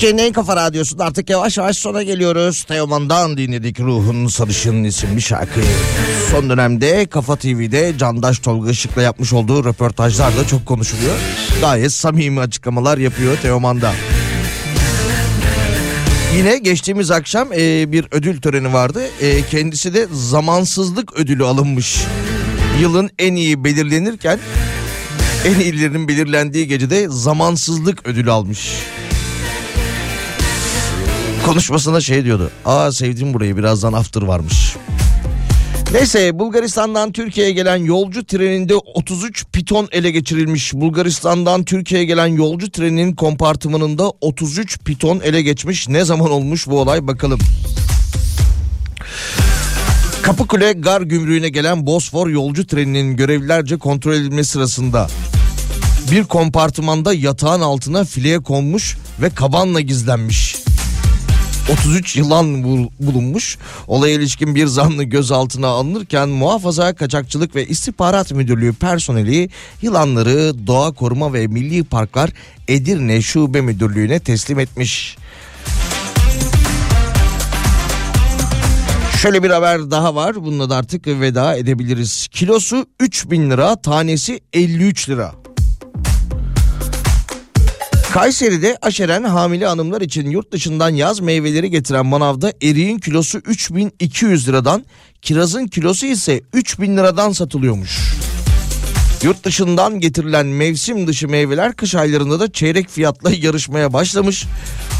Türkiye'nin 0.00 0.28
en 0.28 0.32
kafa 0.32 0.56
radyosunda 0.56 1.04
artık 1.04 1.30
yavaş 1.30 1.58
yavaş 1.58 1.76
sona 1.76 2.02
geliyoruz. 2.02 2.64
Teoman'dan 2.64 3.36
dinledik 3.36 3.80
Ruhun 3.80 4.26
Sarışın 4.26 4.84
isimli 4.84 5.22
şarkıyı. 5.22 5.64
Son 6.30 6.50
dönemde 6.50 7.06
Kafa 7.06 7.36
TV'de 7.36 7.92
Candaş 7.98 8.38
Tolga 8.38 8.70
Işık'la 8.70 9.02
yapmış 9.02 9.32
olduğu 9.32 9.64
röportajlar 9.64 10.36
da 10.36 10.46
çok 10.46 10.66
konuşuluyor. 10.66 11.14
Gayet 11.60 11.92
samimi 11.92 12.40
açıklamalar 12.40 12.98
yapıyor 12.98 13.36
Teoman'da. 13.42 13.92
Yine 16.36 16.58
geçtiğimiz 16.58 17.10
akşam 17.10 17.52
e, 17.52 17.92
bir 17.92 18.06
ödül 18.10 18.40
töreni 18.40 18.72
vardı. 18.72 19.02
E, 19.20 19.42
kendisi 19.42 19.94
de 19.94 20.06
zamansızlık 20.12 21.16
ödülü 21.16 21.44
alınmış. 21.44 22.04
Yılın 22.80 23.10
en 23.18 23.34
iyi 23.34 23.64
belirlenirken 23.64 24.38
en 25.44 25.60
iyilerinin 25.60 26.08
belirlendiği 26.08 26.66
gecede 26.66 27.08
zamansızlık 27.08 28.06
ödülü 28.06 28.30
almış 28.30 28.70
konuşmasında 31.50 32.00
şey 32.00 32.24
diyordu. 32.24 32.50
Aa 32.64 32.92
sevdim 32.92 33.34
burayı 33.34 33.56
birazdan 33.56 33.92
after 33.92 34.22
varmış. 34.22 34.76
Neyse 35.92 36.38
Bulgaristan'dan 36.38 37.12
Türkiye'ye 37.12 37.52
gelen 37.52 37.76
yolcu 37.76 38.26
treninde 38.26 38.74
33 38.76 39.46
piton 39.52 39.88
ele 39.92 40.10
geçirilmiş. 40.10 40.74
Bulgaristan'dan 40.74 41.64
Türkiye'ye 41.64 42.06
gelen 42.06 42.26
yolcu 42.26 42.70
treninin 42.70 43.14
kompartımanında 43.14 44.12
33 44.20 44.78
piton 44.78 45.20
ele 45.20 45.42
geçmiş. 45.42 45.88
Ne 45.88 46.04
zaman 46.04 46.30
olmuş 46.30 46.66
bu 46.66 46.80
olay 46.80 47.06
bakalım. 47.06 47.40
Kapıkule 50.22 50.72
gar 50.72 51.02
gümrüğüne 51.02 51.48
gelen 51.48 51.86
Bosfor 51.86 52.28
yolcu 52.28 52.66
treninin 52.66 53.16
görevlilerce 53.16 53.76
kontrol 53.76 54.12
edilmesi 54.12 54.50
sırasında 54.50 55.08
bir 56.10 56.24
kompartımanda 56.24 57.14
yatağın 57.14 57.60
altına 57.60 58.04
fileye 58.04 58.40
konmuş 58.40 58.96
ve 59.22 59.30
kabanla 59.30 59.80
gizlenmiş. 59.80 60.59
33 61.70 62.16
yılan 62.16 62.62
bul- 62.62 62.88
bulunmuş. 63.00 63.58
Olaya 63.88 64.14
ilişkin 64.14 64.54
bir 64.54 64.66
zanlı 64.66 65.04
gözaltına 65.04 65.66
alınırken 65.66 66.28
muhafaza 66.28 66.94
kaçakçılık 66.94 67.54
ve 67.56 67.66
istihbarat 67.66 68.32
müdürlüğü 68.32 68.72
personeli 68.72 69.48
yılanları 69.82 70.66
Doğa 70.66 70.92
Koruma 70.92 71.32
ve 71.32 71.46
Milli 71.46 71.84
Parklar 71.84 72.30
Edirne 72.68 73.22
Şube 73.22 73.60
Müdürlüğü'ne 73.60 74.20
teslim 74.20 74.58
etmiş. 74.58 75.16
Şöyle 79.22 79.42
bir 79.42 79.50
haber 79.50 79.90
daha 79.90 80.14
var. 80.14 80.34
Bununla 80.34 80.70
da 80.70 80.76
artık 80.76 81.06
veda 81.06 81.56
edebiliriz. 81.56 82.28
Kilosu 82.30 82.86
3000 83.00 83.50
lira, 83.50 83.76
tanesi 83.82 84.40
53 84.52 85.08
lira. 85.08 85.32
Kayseri'de 88.12 88.78
aşeren 88.82 89.24
hamile 89.24 89.66
hanımlar 89.66 90.00
için 90.00 90.30
yurt 90.30 90.52
dışından 90.52 90.90
yaz 90.90 91.20
meyveleri 91.20 91.70
getiren 91.70 92.06
manavda 92.06 92.52
eriğin 92.62 92.98
kilosu 92.98 93.38
3200 93.38 94.48
liradan, 94.48 94.84
kirazın 95.22 95.66
kilosu 95.66 96.06
ise 96.06 96.40
3000 96.52 96.96
liradan 96.96 97.32
satılıyormuş. 97.32 98.14
Yurt 99.22 99.44
dışından 99.44 100.00
getirilen 100.00 100.46
mevsim 100.46 101.06
dışı 101.06 101.28
meyveler 101.28 101.76
kış 101.76 101.94
aylarında 101.94 102.40
da 102.40 102.52
çeyrek 102.52 102.88
fiyatla 102.88 103.30
yarışmaya 103.40 103.92
başlamış. 103.92 104.46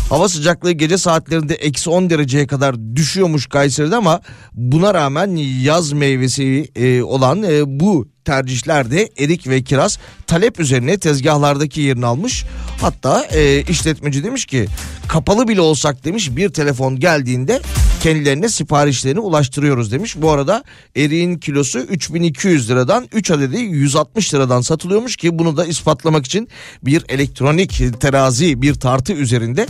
Hava 0.09 0.29
sıcaklığı 0.29 0.73
gece 0.73 0.99
saatlerinde 0.99 1.55
eksi 1.55 1.91
10 1.91 2.11
dereceye 2.11 2.47
kadar 2.47 2.97
düşüyormuş 2.97 3.47
Kayseri'de 3.47 3.97
ama 3.97 4.21
buna 4.53 4.95
rağmen 4.95 5.37
yaz 5.63 5.93
meyvesi 5.93 6.71
e, 6.77 7.03
olan 7.03 7.43
e, 7.43 7.81
bu 7.81 8.09
tercihlerde 8.31 9.09
erik 9.19 9.49
ve 9.49 9.63
kiraz 9.63 9.99
talep 10.27 10.61
üzerine 10.61 10.99
tezgahlardaki 10.99 11.81
yerini 11.81 12.07
almış. 12.07 12.45
Hatta 12.81 13.25
e, 13.25 13.63
işletmeci 13.63 14.25
demiş 14.25 14.47
ki 14.47 14.67
kapalı 15.09 15.49
bile 15.49 15.61
olsak 15.61 16.05
demiş 16.05 16.37
bir 16.37 16.49
telefon 16.49 17.01
geldiğinde 17.01 17.61
kendilerine 18.03 18.49
siparişlerini 18.49 19.21
ulaştırıyoruz 19.21 19.93
demiş. 19.93 20.17
Bu 20.17 20.31
arada 20.31 20.65
eriğin 20.97 21.39
kilosu 21.39 21.79
3200 21.79 22.71
liradan 22.71 23.09
3 23.13 23.31
adedi 23.31 23.57
160 23.57 24.35
liradan 24.35 24.61
satılıyormuş 24.61 25.17
ki 25.17 25.39
bunu 25.39 25.57
da 25.57 25.67
ispatlamak 25.67 26.27
için 26.27 26.49
bir 26.83 27.05
elektronik 27.09 28.01
terazi 28.01 28.63
bir 28.63 28.75
tartı 28.75 29.13
üzerinde 29.13 29.67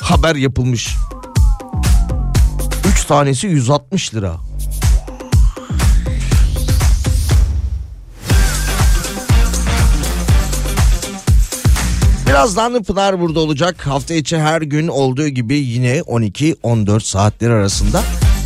haber 0.00 0.36
yapılmış. 0.36 0.88
3 2.92 3.04
tanesi 3.04 3.46
160 3.46 4.14
lira. 4.14 4.49
Birazdan 12.40 12.82
Pınar 12.82 13.20
burada 13.20 13.40
olacak. 13.40 13.86
Hafta 13.86 14.14
içi 14.14 14.38
her 14.38 14.62
gün 14.62 14.88
olduğu 14.88 15.28
gibi 15.28 15.58
yine 15.58 15.98
12-14 15.98 17.00
saatler 17.00 17.50
arasında. 17.50 18.02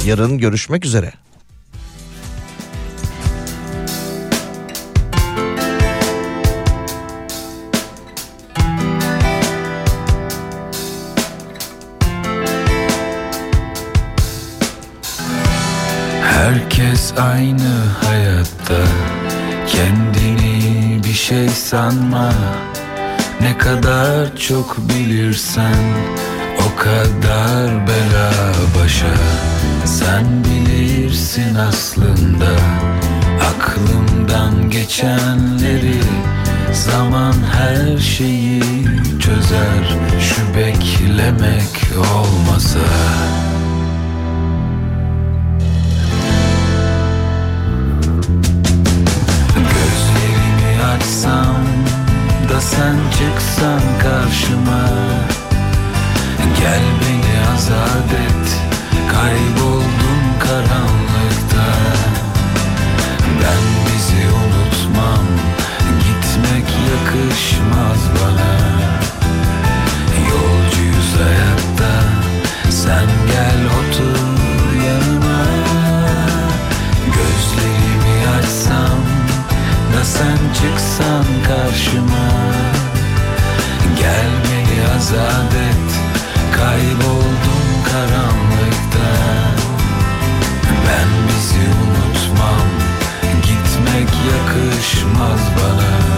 Yarın 0.06 0.38
görüşmek 0.38 0.84
üzere. 0.84 1.12
Herkes 16.22 17.12
aynı 17.18 17.84
hayatta 18.02 18.84
Kendini 19.66 21.04
bir 21.04 21.12
şey 21.12 21.48
sanma 21.48 22.32
Ne 23.44 23.58
kadar 23.58 24.36
çok 24.36 24.78
bilirsen 24.78 25.74
O 26.58 26.76
kadar 26.76 27.86
bela 27.86 28.32
başa. 28.78 29.14
Sen 29.84 30.24
bilirsin 30.44 31.54
aslında 31.54 32.46
Aklımdan 33.40 34.70
geçenleri. 34.70 36.00
Zaman 36.72 37.34
her 37.52 37.98
şeyi 37.98 38.62
çözer 39.20 39.98
Şu 40.20 40.56
beklemek 40.56 41.98
olmasa 42.14 42.80
sen 52.64 52.96
çıksan 53.18 53.82
karşıma. 54.02 54.88
Gel 56.60 56.82
beni 57.00 57.54
azat 57.54 58.12
et 58.26 58.48
Kayboldum 59.12 60.22
karanlıkta. 60.38 61.68
Ben 63.40 63.64
bizi 63.86 64.26
unutmam 64.42 65.26
Gitmek 66.04 66.68
yakışmaz 66.90 68.02
bana. 68.16 68.54
Yolcuyuz 70.30 71.10
hayatta 71.20 71.94
Sen 72.70 73.06
gel 73.26 73.60
otur 73.78 74.84
yanıma. 74.86 75.44
Gözlerimi 77.06 78.28
açsam 78.38 79.00
da 79.96 80.04
sen 80.04 80.38
çıksan 80.54 81.24
karşıma 81.48 82.43
Gel 83.96 84.30
beni 84.44 84.78
azat 84.96 85.54
et 85.68 85.90
Kayboldum 86.56 87.66
karanlıkta. 87.90 89.10
Ben 90.86 91.08
bizi 91.28 91.64
unutmam 91.82 92.68
Gitmek 93.42 94.08
yakışmaz 94.08 95.40
bana 95.56 96.13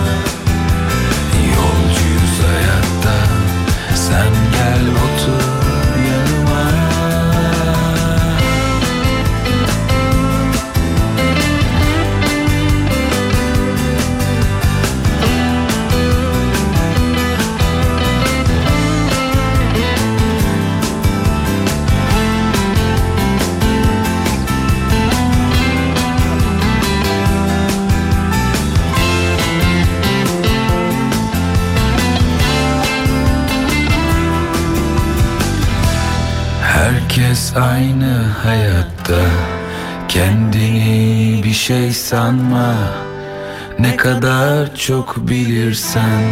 kadar 44.07 44.77
çok 44.77 45.17
bilirsen 45.29 46.23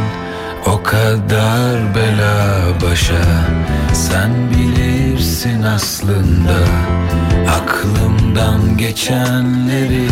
O 0.66 0.82
kadar 0.82 1.94
bela 1.94 2.64
başa. 2.82 3.24
Sen 3.92 4.30
bilirsin 4.50 5.62
aslında 5.62 6.54
Aklımdan 7.50 8.76
geçenleri. 8.78 10.08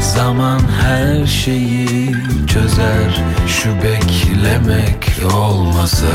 Zaman 0.00 0.60
her 0.82 1.26
şeyi 1.26 2.12
çözer 2.46 3.22
Şu 3.46 3.68
beklemek 3.74 5.32
olmasa 5.34 6.06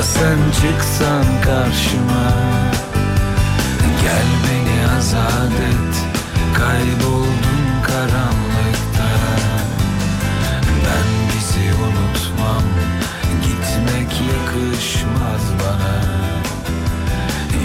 Da 0.00 0.04
sen 0.04 0.38
çıksan 0.50 1.24
karşıma. 1.44 2.26
Gel 4.02 4.28
beni 4.44 4.96
azat 4.96 5.52
et. 5.70 5.94
Kayboldum 6.54 7.62
karanlıkta. 7.86 9.10
Ben 10.84 11.08
bizi 11.28 11.74
unutmam. 11.74 12.62
Gitmek 13.42 14.12
yakışmaz 14.32 15.44
bana. 15.60 15.96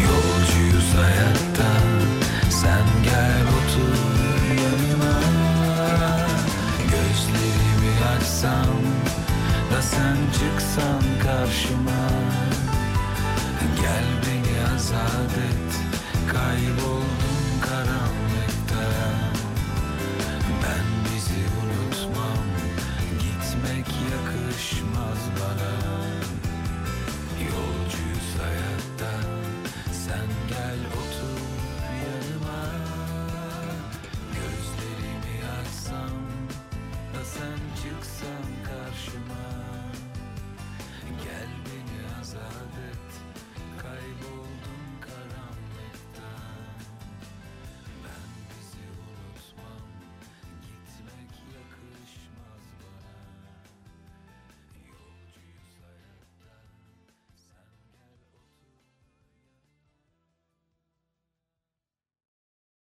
Yolcuyuz 0.06 0.90
hayatta. 0.96 1.72
Sen 2.50 2.86
gel 3.04 3.46
otur 3.58 3.98
yanıma. 4.64 5.20
Gözlerimi 6.84 7.94
açsam 8.18 8.75
sen 9.96 10.18
çıksan 10.40 11.04
karşıma. 11.24 12.10
Gel 13.82 14.06
beni 14.26 14.76
azat 14.76 15.38
et 15.38 15.72
Kaybol 16.28 17.25